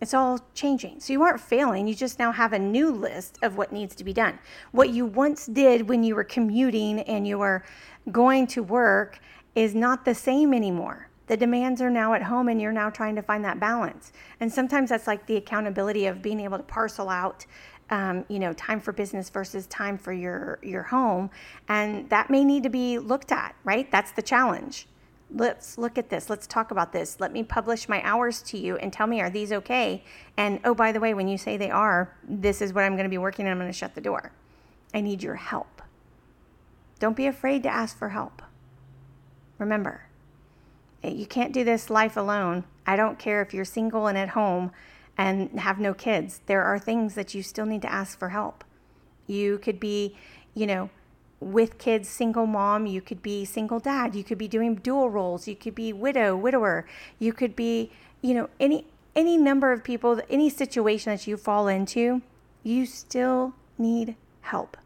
It's 0.00 0.14
all 0.14 0.40
changing. 0.54 1.00
So 1.00 1.12
you 1.12 1.22
aren't 1.22 1.40
failing, 1.40 1.86
you 1.86 1.94
just 1.94 2.18
now 2.18 2.32
have 2.32 2.52
a 2.52 2.58
new 2.58 2.90
list 2.90 3.38
of 3.42 3.56
what 3.56 3.72
needs 3.72 3.94
to 3.96 4.04
be 4.04 4.12
done. 4.12 4.38
What 4.72 4.90
you 4.90 5.06
once 5.06 5.46
did 5.46 5.88
when 5.88 6.02
you 6.02 6.14
were 6.14 6.24
commuting 6.24 7.00
and 7.00 7.26
you 7.26 7.38
were 7.38 7.64
going 8.10 8.46
to 8.48 8.62
work 8.62 9.20
is 9.54 9.74
not 9.74 10.04
the 10.04 10.14
same 10.14 10.52
anymore. 10.52 11.08
The 11.26 11.36
demands 11.38 11.80
are 11.80 11.88
now 11.88 12.12
at 12.12 12.22
home 12.22 12.48
and 12.48 12.60
you're 12.60 12.72
now 12.72 12.90
trying 12.90 13.16
to 13.16 13.22
find 13.22 13.42
that 13.44 13.58
balance. 13.58 14.12
And 14.40 14.52
sometimes 14.52 14.90
that's 14.90 15.06
like 15.06 15.24
the 15.26 15.36
accountability 15.36 16.06
of 16.06 16.20
being 16.20 16.40
able 16.40 16.58
to 16.58 16.64
parcel 16.64 17.08
out 17.08 17.46
um, 17.90 18.24
you 18.28 18.38
know, 18.38 18.52
time 18.54 18.80
for 18.80 18.92
business 18.92 19.28
versus 19.30 19.66
time 19.66 19.98
for 19.98 20.12
your 20.12 20.58
your 20.62 20.82
home, 20.82 21.30
and 21.68 22.08
that 22.10 22.30
may 22.30 22.44
need 22.44 22.62
to 22.62 22.70
be 22.70 22.98
looked 22.98 23.30
at. 23.30 23.54
Right, 23.62 23.90
that's 23.90 24.12
the 24.12 24.22
challenge 24.22 24.86
let's 25.34 25.76
look 25.76 25.98
at 25.98 26.08
this. 26.08 26.30
Let's 26.30 26.46
talk 26.46 26.70
about 26.70 26.92
this. 26.92 27.18
Let 27.20 27.32
me 27.32 27.42
publish 27.42 27.88
my 27.88 28.00
hours 28.02 28.40
to 28.42 28.58
you 28.58 28.76
and 28.76 28.92
tell 28.92 29.06
me, 29.06 29.20
are 29.20 29.30
these 29.30 29.52
okay? 29.52 30.04
And 30.36 30.60
oh, 30.64 30.74
by 30.74 30.92
the 30.92 31.00
way, 31.00 31.12
when 31.12 31.28
you 31.28 31.36
say 31.36 31.56
they 31.56 31.70
are, 31.70 32.16
this 32.22 32.62
is 32.62 32.72
what 32.72 32.84
I'm 32.84 32.92
going 32.92 33.04
to 33.04 33.10
be 33.10 33.18
working 33.18 33.46
on. 33.46 33.52
I'm 33.52 33.58
going 33.58 33.70
to 33.70 33.76
shut 33.76 33.94
the 33.94 34.00
door. 34.00 34.32
I 34.94 35.00
need 35.00 35.22
your 35.22 35.34
help. 35.34 35.82
Don't 37.00 37.16
be 37.16 37.26
afraid 37.26 37.64
to 37.64 37.68
ask 37.68 37.98
for 37.98 38.10
help. 38.10 38.42
Remember, 39.58 40.06
eh, 41.02 41.10
you 41.10 41.26
can't 41.26 41.52
do 41.52 41.64
this 41.64 41.90
life 41.90 42.16
alone. 42.16 42.64
I 42.86 42.96
don't 42.96 43.18
care 43.18 43.42
if 43.42 43.52
you're 43.52 43.64
single 43.64 44.06
and 44.06 44.16
at 44.16 44.30
home 44.30 44.70
and 45.18 45.58
have 45.58 45.78
no 45.78 45.94
kids. 45.94 46.40
There 46.46 46.62
are 46.62 46.78
things 46.78 47.14
that 47.14 47.34
you 47.34 47.42
still 47.42 47.66
need 47.66 47.82
to 47.82 47.92
ask 47.92 48.18
for 48.18 48.28
help. 48.28 48.64
You 49.26 49.58
could 49.58 49.80
be, 49.80 50.16
you 50.54 50.66
know, 50.66 50.90
with 51.44 51.78
kids, 51.78 52.08
single 52.08 52.46
mom, 52.46 52.86
you 52.86 53.00
could 53.00 53.22
be 53.22 53.44
single 53.44 53.78
dad, 53.78 54.14
you 54.14 54.24
could 54.24 54.38
be 54.38 54.48
doing 54.48 54.76
dual 54.76 55.10
roles, 55.10 55.46
you 55.46 55.54
could 55.54 55.74
be 55.74 55.92
widow, 55.92 56.34
widower, 56.36 56.86
you 57.18 57.32
could 57.32 57.54
be, 57.54 57.90
you 58.22 58.32
know, 58.34 58.48
any 58.58 58.86
any 59.14 59.36
number 59.36 59.70
of 59.70 59.84
people, 59.84 60.20
any 60.28 60.50
situation 60.50 61.12
that 61.12 61.26
you 61.26 61.36
fall 61.36 61.68
into, 61.68 62.20
you 62.64 62.84
still 62.84 63.54
need 63.78 64.16
help. 64.40 64.76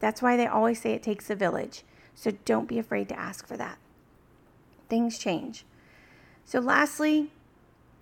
That's 0.00 0.20
why 0.20 0.36
they 0.36 0.46
always 0.46 0.80
say 0.80 0.94
it 0.94 1.02
takes 1.02 1.30
a 1.30 1.36
village. 1.36 1.84
So 2.14 2.32
don't 2.44 2.66
be 2.66 2.78
afraid 2.78 3.08
to 3.10 3.18
ask 3.18 3.46
for 3.46 3.56
that. 3.56 3.78
Things 4.88 5.16
change. 5.16 5.64
So, 6.44 6.58
lastly, 6.58 7.30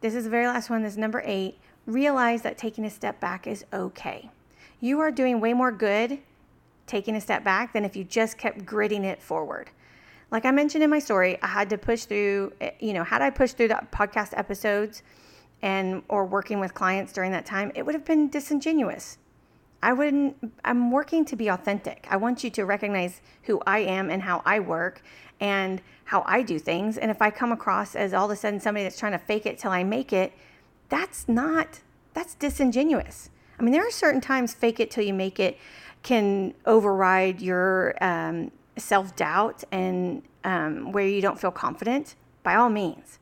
this 0.00 0.14
is 0.14 0.24
the 0.24 0.30
very 0.30 0.46
last 0.46 0.70
one, 0.70 0.82
this 0.82 0.92
is 0.92 0.98
number 0.98 1.22
eight. 1.26 1.58
Realize 1.86 2.42
that 2.42 2.56
taking 2.56 2.84
a 2.84 2.90
step 2.90 3.20
back 3.20 3.46
is 3.46 3.64
okay. 3.72 4.30
You 4.80 4.98
are 5.00 5.10
doing 5.10 5.40
way 5.40 5.52
more 5.52 5.72
good 5.72 6.20
taking 6.90 7.14
a 7.14 7.20
step 7.20 7.44
back 7.44 7.72
than 7.72 7.84
if 7.84 7.94
you 7.94 8.04
just 8.04 8.36
kept 8.36 8.66
gritting 8.66 9.04
it 9.04 9.22
forward. 9.22 9.70
Like 10.30 10.44
I 10.44 10.50
mentioned 10.50 10.82
in 10.82 10.90
my 10.90 10.98
story, 10.98 11.40
I 11.40 11.46
had 11.46 11.70
to 11.70 11.78
push 11.78 12.04
through, 12.04 12.52
eh, 12.60 12.72
you 12.80 12.92
know, 12.92 13.04
had 13.04 13.22
I 13.22 13.30
pushed 13.30 13.56
through 13.56 13.68
the 13.68 13.80
podcast 13.92 14.36
episodes 14.36 15.02
and 15.62 16.02
or 16.08 16.24
working 16.24 16.58
with 16.58 16.74
clients 16.74 17.12
during 17.12 17.30
that 17.32 17.46
time, 17.46 17.70
it 17.74 17.86
would 17.86 17.94
have 17.94 18.04
been 18.04 18.28
disingenuous. 18.28 19.18
I 19.82 19.92
wouldn't 19.92 20.36
I'm 20.64 20.90
working 20.90 21.24
to 21.26 21.36
be 21.36 21.48
authentic. 21.48 22.06
I 22.10 22.16
want 22.16 22.44
you 22.44 22.50
to 22.50 22.64
recognize 22.64 23.20
who 23.44 23.62
I 23.66 23.78
am 23.78 24.10
and 24.10 24.22
how 24.22 24.42
I 24.44 24.60
work 24.60 25.02
and 25.40 25.80
how 26.04 26.22
I 26.26 26.42
do 26.42 26.58
things. 26.58 26.98
And 26.98 27.10
if 27.10 27.22
I 27.22 27.30
come 27.30 27.52
across 27.52 27.94
as 27.94 28.12
all 28.12 28.26
of 28.26 28.30
a 28.30 28.36
sudden 28.36 28.60
somebody 28.60 28.84
that's 28.84 28.98
trying 28.98 29.12
to 29.12 29.18
fake 29.18 29.46
it 29.46 29.58
till 29.58 29.70
I 29.70 29.84
make 29.84 30.12
it, 30.12 30.32
that's 30.88 31.28
not 31.28 31.80
that's 32.14 32.34
disingenuous. 32.34 33.30
I 33.58 33.62
mean, 33.62 33.72
there 33.72 33.86
are 33.86 33.90
certain 33.90 34.20
times 34.20 34.54
fake 34.54 34.80
it 34.80 34.90
till 34.90 35.04
you 35.04 35.14
make 35.14 35.38
it 35.38 35.58
can 36.02 36.54
override 36.66 37.40
your 37.40 37.94
um, 38.02 38.50
self 38.76 39.14
doubt 39.16 39.64
and 39.70 40.22
um, 40.44 40.92
where 40.92 41.06
you 41.06 41.20
don't 41.20 41.40
feel 41.40 41.50
confident, 41.50 42.14
by 42.42 42.54
all 42.54 42.70
means. 42.70 43.18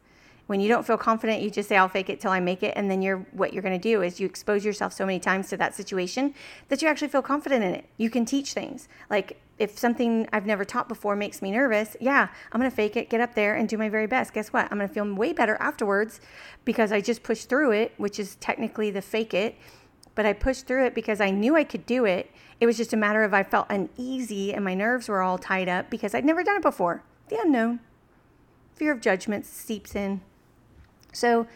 When 0.46 0.60
you 0.60 0.68
don't 0.68 0.86
feel 0.86 0.96
confident, 0.96 1.42
you 1.42 1.50
just 1.50 1.68
say, 1.68 1.76
I'll 1.76 1.90
fake 1.90 2.08
it 2.08 2.20
till 2.20 2.30
I 2.30 2.40
make 2.40 2.62
it. 2.62 2.72
And 2.74 2.90
then 2.90 3.02
you're, 3.02 3.18
what 3.32 3.52
you're 3.52 3.62
going 3.62 3.78
to 3.78 3.82
do 3.82 4.00
is 4.00 4.18
you 4.18 4.26
expose 4.26 4.64
yourself 4.64 4.94
so 4.94 5.04
many 5.04 5.20
times 5.20 5.50
to 5.50 5.58
that 5.58 5.74
situation 5.74 6.32
that 6.68 6.80
you 6.80 6.88
actually 6.88 7.08
feel 7.08 7.20
confident 7.20 7.62
in 7.62 7.74
it. 7.74 7.84
You 7.98 8.08
can 8.08 8.24
teach 8.24 8.54
things. 8.54 8.88
Like 9.10 9.38
if 9.58 9.78
something 9.78 10.26
I've 10.32 10.46
never 10.46 10.64
taught 10.64 10.88
before 10.88 11.16
makes 11.16 11.42
me 11.42 11.50
nervous, 11.50 11.98
yeah, 12.00 12.28
I'm 12.50 12.60
going 12.60 12.70
to 12.70 12.74
fake 12.74 12.96
it, 12.96 13.10
get 13.10 13.20
up 13.20 13.34
there 13.34 13.56
and 13.56 13.68
do 13.68 13.76
my 13.76 13.90
very 13.90 14.06
best. 14.06 14.32
Guess 14.32 14.52
what? 14.52 14.68
I'm 14.70 14.78
going 14.78 14.88
to 14.88 14.94
feel 14.94 15.12
way 15.12 15.34
better 15.34 15.58
afterwards 15.60 16.18
because 16.64 16.92
I 16.92 17.02
just 17.02 17.22
pushed 17.22 17.50
through 17.50 17.72
it, 17.72 17.92
which 17.98 18.18
is 18.18 18.36
technically 18.36 18.90
the 18.90 19.02
fake 19.02 19.34
it. 19.34 19.54
But 20.18 20.26
I 20.26 20.32
pushed 20.32 20.66
through 20.66 20.84
it 20.86 20.96
because 20.96 21.20
I 21.20 21.30
knew 21.30 21.54
I 21.54 21.62
could 21.62 21.86
do 21.86 22.04
it 22.04 22.28
it 22.60 22.66
was 22.66 22.76
just 22.76 22.92
a 22.92 22.96
matter 22.96 23.22
of 23.22 23.32
I 23.32 23.42
felt 23.42 23.66
uneasy 23.70 24.52
and 24.52 24.64
my 24.64 24.74
nerves 24.74 25.08
were 25.08 25.22
all 25.22 25.38
tied 25.38 25.68
up 25.68 25.90
because 25.90 26.14
I'd 26.14 26.24
never 26.24 26.42
done 26.42 26.56
it 26.56 26.62
before. 26.62 27.02
The 27.28 27.40
unknown. 27.40 27.80
Fear 28.74 28.92
of 28.92 29.00
judgment 29.00 29.46
seeps 29.46 29.94
in. 29.94 30.20
So 31.12 31.46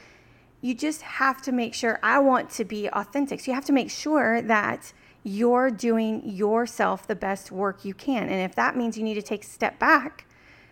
you 0.61 0.75
just 0.75 1.03
have 1.03 1.42
to 1.42 1.53
make 1.53 1.75
sure 1.75 1.98
I 2.03 2.20
want 2.20 2.51
to 2.51 2.64
be 2.64 2.88
authentic. 2.88 3.40
So 3.40 3.51
you 3.51 3.55
have 3.55 3.64
to 3.64 3.72
make 3.72 3.90
sure 3.90 4.42
that 4.42 4.92
you're 5.25 5.70
doing 5.70 6.29
yourself 6.29 7.07
the 7.07 7.16
best 7.16 7.51
work 7.51 7.85
you 7.85 7.94
can. 7.94 8.29
And 8.29 8.40
if 8.40 8.55
that 8.55 8.77
means 8.77 8.96
you 8.96 9.03
need 9.03 9.14
to 9.14 9.22
take 9.22 9.42
a 9.42 9.48
step 9.48 9.79
back 9.79 10.27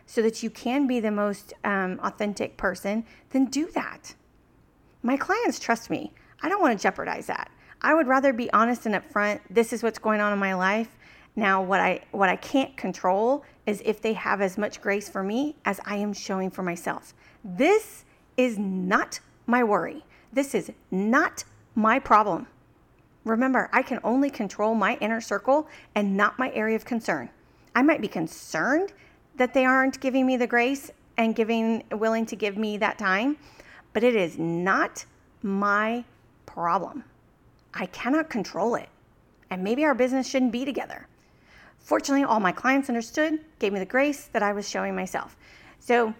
so 0.07 0.23
that 0.23 0.43
you 0.43 0.51
can 0.51 0.87
be 0.87 1.01
the 1.01 1.11
most 1.11 1.55
um, 1.65 1.99
authentic 2.03 2.57
person, 2.57 3.05
then 3.31 3.47
do 3.47 3.69
that. 3.73 4.15
My 5.03 5.17
clients 5.17 5.59
trust 5.59 5.91
me. 5.91 6.13
I 6.43 6.49
don't 6.49 6.61
want 6.61 6.79
to 6.79 6.83
jeopardize 6.83 7.27
that. 7.27 7.51
I 7.83 7.95
would 7.95 8.07
rather 8.07 8.33
be 8.33 8.53
honest 8.53 8.87
and 8.87 8.95
upfront. 8.95 9.41
This 9.49 9.73
is 9.73 9.83
what's 9.83 9.99
going 9.99 10.21
on 10.21 10.33
in 10.33 10.39
my 10.39 10.55
life. 10.55 10.89
Now, 11.37 11.63
what 11.63 11.81
I 11.81 12.01
what 12.11 12.29
I 12.29 12.37
can't 12.37 12.77
control 12.77 13.45
is 13.67 13.81
if 13.85 14.03
they 14.03 14.13
have 14.15 14.41
as 14.41 14.59
much 14.59 14.81
grace 14.81 15.09
for 15.09 15.23
me 15.23 15.57
as 15.65 15.81
I 15.85 15.97
am 15.97 16.13
showing 16.13 16.51
for 16.51 16.63
myself. 16.63 17.15
This 17.45 18.05
is 18.37 18.59
not 18.59 19.21
my 19.47 19.65
worry. 19.65 20.05
This 20.33 20.55
is 20.55 20.73
not 20.91 21.45
my 21.75 21.99
problem. 21.99 22.47
Remember, 23.25 23.69
I 23.73 23.83
can 23.83 24.01
only 24.03 24.31
control 24.31 24.75
my 24.75 24.97
inner 25.01 25.21
circle 25.21 25.69
and 25.95 26.17
not 26.17 26.39
my 26.39 26.51
area 26.53 26.77
of 26.77 26.85
concern. 26.85 27.31
I 27.75 27.83
might 27.83 28.01
be 28.01 28.09
concerned 28.09 28.93
that 29.37 29.55
they 29.55 29.65
aren't 29.65 30.01
giving 30.01 30.27
me 30.27 30.37
the 30.37 30.47
grace 30.47 30.91
and 31.17 31.35
giving 31.35 31.85
willing 31.93 32.27
to 32.27 32.37
give 32.37 32.57
me 32.57 32.77
that 32.79 32.99
time, 32.99 33.37
but 33.93 34.03
it 34.03 34.17
is 34.17 34.39
not 34.39 35.05
my 35.43 36.05
problem. 36.47 37.05
I 37.75 37.87
cannot 37.87 38.31
control 38.31 38.75
it. 38.75 38.89
And 39.51 39.65
maybe 39.65 39.85
our 39.85 39.95
business 39.95 40.29
shouldn't 40.29 40.53
be 40.53 40.65
together. 40.65 41.07
Fortunately, 41.79 42.25
all 42.25 42.41
my 42.41 42.53
clients 42.53 42.89
understood, 42.89 43.41
gave 43.59 43.73
me 43.73 43.79
the 43.79 43.87
grace 43.87 44.27
that 44.33 44.43
I 44.43 44.53
was 44.53 44.69
showing 44.69 44.95
myself. 44.95 45.37
So, 45.79 46.15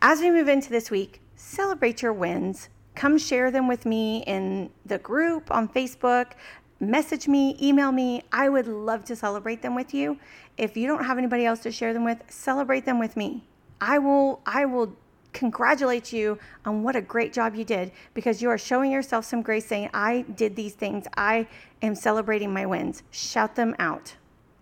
as 0.00 0.20
we 0.20 0.30
move 0.30 0.48
into 0.48 0.70
this 0.70 0.90
week, 0.90 1.20
celebrate 1.36 2.02
your 2.02 2.12
wins. 2.12 2.68
Come 2.94 3.18
share 3.18 3.50
them 3.50 3.66
with 3.66 3.86
me 3.86 4.22
in 4.26 4.70
the 4.84 4.98
group 4.98 5.50
on 5.50 5.68
Facebook. 5.68 6.32
Message 6.80 7.26
me, 7.26 7.56
email 7.60 7.92
me. 7.92 8.22
I 8.30 8.48
would 8.48 8.68
love 8.68 9.04
to 9.06 9.16
celebrate 9.16 9.62
them 9.62 9.74
with 9.74 9.94
you. 9.94 10.18
If 10.58 10.76
you 10.76 10.86
don't 10.86 11.04
have 11.04 11.18
anybody 11.18 11.46
else 11.46 11.60
to 11.60 11.72
share 11.72 11.94
them 11.94 12.04
with, 12.04 12.22
celebrate 12.28 12.84
them 12.84 12.98
with 12.98 13.16
me. 13.16 13.44
I 13.80 13.98
will 13.98 14.40
I 14.46 14.64
will 14.66 14.96
congratulate 15.36 16.14
you 16.14 16.38
on 16.64 16.82
what 16.82 16.96
a 16.96 17.00
great 17.00 17.32
job 17.32 17.54
you 17.54 17.64
did 17.64 17.92
because 18.14 18.40
you 18.40 18.48
are 18.48 18.56
showing 18.56 18.90
yourself 18.90 19.24
some 19.26 19.42
grace, 19.42 19.66
saying, 19.66 19.90
I 19.92 20.22
did 20.34 20.56
these 20.56 20.72
things. 20.72 21.06
I 21.16 21.46
am 21.82 21.94
celebrating 21.94 22.52
my 22.52 22.64
wins. 22.64 23.02
Shout 23.10 23.54
them 23.54 23.76
out. 23.78 24.14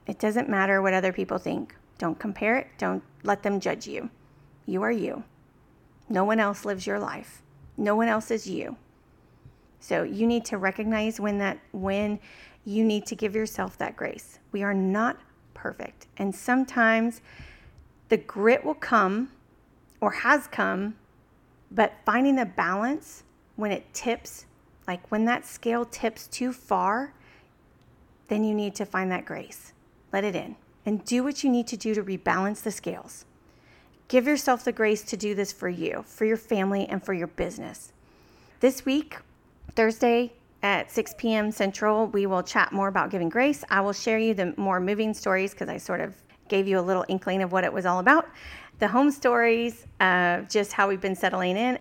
It 0.09 0.19
doesn't 0.19 0.49
matter 0.49 0.83
what 0.83 0.93
other 0.93 1.13
people 1.13 1.39
think. 1.39 1.77
Don't 1.99 2.19
compare 2.19 2.57
it. 2.57 2.67
Don't 2.77 3.05
let 3.23 3.45
them 3.45 3.61
judge 3.61 3.87
you. 3.87 4.11
You 4.67 4.83
are 4.83 4.91
you. 4.91 5.23
No 6.09 6.25
one 6.25 6.41
else 6.41 6.65
lives 6.65 6.87
your 6.87 6.99
life. 6.99 7.41
No 7.77 7.95
one 7.95 8.09
else 8.09 8.33
is 8.33 8.47
you. 8.47 8.77
So 9.79 10.03
you 10.03 10.27
need 10.27 10.45
to 10.47 10.59
recognize 10.59 11.21
when 11.21 11.39
that 11.39 11.59
when 11.73 12.19
you 12.65 12.83
need 12.83 13.07
to 13.07 13.15
give 13.15 13.37
yourself 13.37 13.79
that 13.79 13.97
grace. 13.97 14.41
We 14.51 14.63
are 14.63 14.75
not 14.75 15.21
perfect. 15.53 16.09
And 16.17 16.35
sometimes 16.35 17.21
the 18.09 18.17
grit 18.17 18.65
will 18.65 18.75
come 18.75 19.31
or 20.05 20.11
has 20.11 20.47
come, 20.49 20.95
but 21.71 21.95
finding 22.05 22.37
the 22.37 22.45
balance 22.45 23.23
when 23.57 23.73
it 23.73 23.95
tips, 23.95 24.45
like 24.87 25.11
when 25.11 25.25
that 25.25 25.47
scale 25.47 25.87
tips 25.87 26.27
too 26.27 26.53
far, 26.53 27.15
then 28.29 28.45
you 28.45 28.55
need 28.55 28.75
to 28.75 28.85
find 28.85 29.11
that 29.11 29.25
grace. 29.25 29.73
Let 30.13 30.25
it 30.25 30.37
in 30.37 30.57
and 30.85 31.03
do 31.07 31.25
what 31.25 31.43
you 31.43 31.49
need 31.49 31.67
to 31.69 31.79
do 31.79 31.95
to 31.95 32.03
rebalance 32.03 32.61
the 32.61 32.71
scales. 32.71 33.25
Give 34.09 34.27
yourself 34.27 34.63
the 34.63 34.73
grace 34.73 35.03
to 35.05 35.17
do 35.17 35.35
this 35.35 35.55
for 35.55 35.71
you, 35.71 36.05
for 36.07 36.27
your 36.27 36.37
family, 36.37 36.87
and 36.87 37.03
for 37.03 37.15
your 37.15 37.29
business. 37.29 37.91
This 38.61 38.85
week, 38.85 39.17
Thursday 39.75 40.35
at 40.63 40.91
6 40.91 41.15
p.m. 41.17 41.51
Central, 41.51 42.09
we 42.09 42.27
will 42.27 42.43
chat 42.43 42.73
more 42.73 42.89
about 42.89 43.09
giving 43.09 43.31
grace. 43.31 43.65
I 43.71 43.81
will 43.81 43.95
share 43.95 44.19
you 44.19 44.35
the 44.35 44.53
more 44.59 44.81
moving 44.81 45.15
stories 45.15 45.53
because 45.53 45.71
I 45.71 45.79
sort 45.79 46.03
of 46.03 46.15
gave 46.49 46.69
you 46.69 46.79
a 46.79 46.83
little 46.83 47.07
inkling 47.09 47.43
of 47.43 47.53
what 47.53 47.65
it 47.65 47.73
was 47.73 47.87
all 47.87 48.01
about 48.01 48.29
the 48.79 48.89
home 48.89 49.11
stories, 49.11 49.87
uh, 50.01 50.43
just 50.43 50.73
how 50.73 50.89
we've 50.89 51.01
been 51.01 51.15
settling 51.15 51.57
in. 51.57 51.79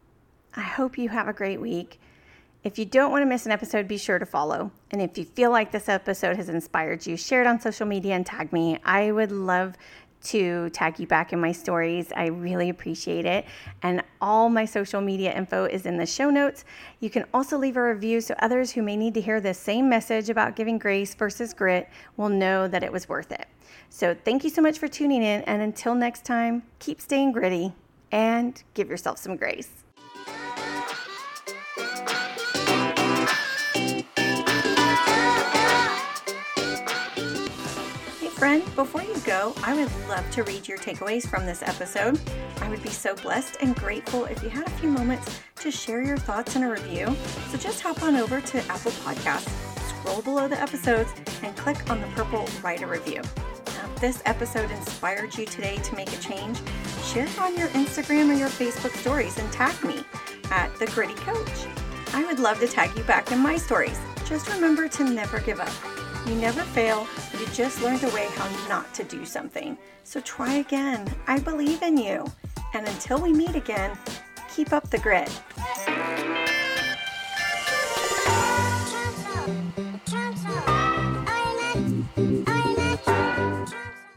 I 0.56 0.62
hope 0.62 0.98
you 0.98 1.10
have 1.10 1.28
a 1.28 1.34
great 1.34 1.60
week. 1.60 2.00
If 2.64 2.80
you 2.80 2.86
don't 2.86 3.12
want 3.12 3.24
to 3.24 3.26
miss 3.26 3.46
an 3.46 3.52
episode, 3.52 3.88
be 3.88 3.98
sure 3.98 4.20
to 4.20 4.26
follow. 4.26 4.72
And 4.92 5.02
if 5.02 5.18
you 5.18 5.26
feel 5.26 5.52
like 5.52 5.72
this 5.72 5.90
episode 5.90 6.38
has 6.38 6.48
inspired 6.48 7.06
you, 7.06 7.18
share 7.18 7.42
it 7.42 7.48
on 7.48 7.60
social 7.60 7.86
media 7.86 8.14
and 8.14 8.26
tag 8.26 8.54
me. 8.54 8.80
I 8.86 9.12
would 9.12 9.32
love 9.32 9.76
to 10.24 10.70
tag 10.70 11.00
you 11.00 11.06
back 11.06 11.34
in 11.34 11.42
my 11.42 11.52
stories. 11.52 12.14
I 12.16 12.28
really 12.28 12.70
appreciate 12.70 13.26
it. 13.26 13.46
And 13.82 14.02
all 14.22 14.48
my 14.48 14.64
social 14.64 15.02
media 15.02 15.34
info 15.36 15.66
is 15.66 15.86
in 15.86 15.98
the 15.98 16.06
show 16.06 16.30
notes. 16.30 16.64
You 17.02 17.10
can 17.10 17.26
also 17.34 17.58
leave 17.58 17.76
a 17.76 17.84
review 17.84 18.22
so 18.22 18.34
others 18.40 18.72
who 18.72 18.82
may 18.82 18.96
need 18.96 19.14
to 19.16 19.22
hear 19.22 19.42
the 19.42 19.54
same 19.54 19.90
message 19.90 20.30
about 20.30 20.56
giving 20.56 20.78
grace 20.78 21.14
versus 21.14 21.54
grit 21.54 21.90
will 22.16 22.30
know 22.30 22.68
that 22.70 22.84
it 22.84 22.92
was 22.92 23.10
worth 23.10 23.32
it. 23.32 23.48
So, 23.90 24.16
thank 24.26 24.44
you 24.44 24.50
so 24.50 24.62
much 24.62 24.80
for 24.80 24.88
tuning 24.88 25.24
in. 25.24 25.42
And 25.44 25.62
until 25.62 25.96
next 25.96 26.26
time, 26.26 26.64
keep 26.80 27.00
staying 27.00 27.32
gritty 27.32 27.74
and 28.12 28.62
give 28.76 28.90
yourself 28.90 29.18
some 29.18 29.36
grace. 29.36 29.70
Hey, 38.20 38.30
friend. 38.30 38.64
Before 38.76 39.02
you 39.02 39.18
go, 39.26 39.54
I 39.64 39.74
would 39.74 39.92
love 40.08 40.30
to 40.32 40.44
read 40.44 40.68
your 40.68 40.78
takeaways 40.78 41.28
from 41.28 41.46
this 41.46 41.64
episode. 41.64 42.20
I 42.62 42.70
would 42.70 42.84
be 42.84 42.90
so 42.90 43.16
blessed 43.16 43.58
and 43.62 43.76
grateful 43.76 44.26
if 44.26 44.42
you 44.44 44.50
had 44.50 44.68
a 44.68 44.72
few 44.72 44.90
moments 44.90 45.40
to 45.56 45.72
share 45.72 46.04
your 46.04 46.18
thoughts 46.18 46.56
in 46.56 46.64
a 46.64 46.72
review. 46.72 47.16
So 47.50 47.58
just 47.58 47.82
hop 47.82 48.04
on 48.04 48.16
over 48.16 48.42
to 48.42 48.58
Apple 48.72 48.92
Podcasts, 48.92 49.50
scroll 49.90 50.22
below 50.22 50.48
the 50.48 50.62
episodes, 50.62 51.12
and 51.42 51.56
click 51.58 51.90
on 51.90 52.00
the 52.00 52.08
purple 52.08 52.48
Write 52.62 52.84
a 52.84 52.88
Review. 52.88 53.22
This 54.04 54.22
episode 54.26 54.70
inspired 54.70 55.38
you 55.38 55.46
today 55.46 55.78
to 55.78 55.96
make 55.96 56.12
a 56.12 56.18
change, 56.18 56.60
share 57.06 57.24
it 57.24 57.40
on 57.40 57.58
your 57.58 57.70
Instagram 57.70 58.30
or 58.30 58.34
your 58.34 58.50
Facebook 58.50 58.94
stories 58.98 59.38
and 59.38 59.50
tag 59.54 59.82
me 59.82 60.04
at 60.52 60.76
The 60.76 60.88
Gritty 60.88 61.14
Coach. 61.14 61.68
I 62.12 62.26
would 62.26 62.38
love 62.38 62.60
to 62.60 62.68
tag 62.68 62.98
you 62.98 63.04
back 63.06 63.32
in 63.32 63.40
my 63.40 63.56
stories. 63.56 63.98
Just 64.26 64.54
remember 64.54 64.90
to 64.90 65.06
never 65.06 65.40
give 65.40 65.62
up. 65.62 65.72
You 66.28 66.36
never 66.36 66.64
fail, 66.64 67.08
you 67.40 67.46
just 67.54 67.82
learned 67.82 68.04
a 68.04 68.10
way 68.10 68.28
how 68.32 68.68
not 68.68 68.94
to 68.96 69.06
do 69.06 69.24
something. 69.24 69.78
So 70.04 70.20
try 70.20 70.56
again. 70.56 71.10
I 71.28 71.40
believe 71.40 71.82
in 71.82 71.96
you. 71.96 72.26
And 72.74 72.86
until 72.86 73.22
we 73.22 73.32
meet 73.32 73.56
again, 73.56 73.98
keep 74.54 74.74
up 74.74 74.90
the 74.90 75.00
grit. 75.00 75.32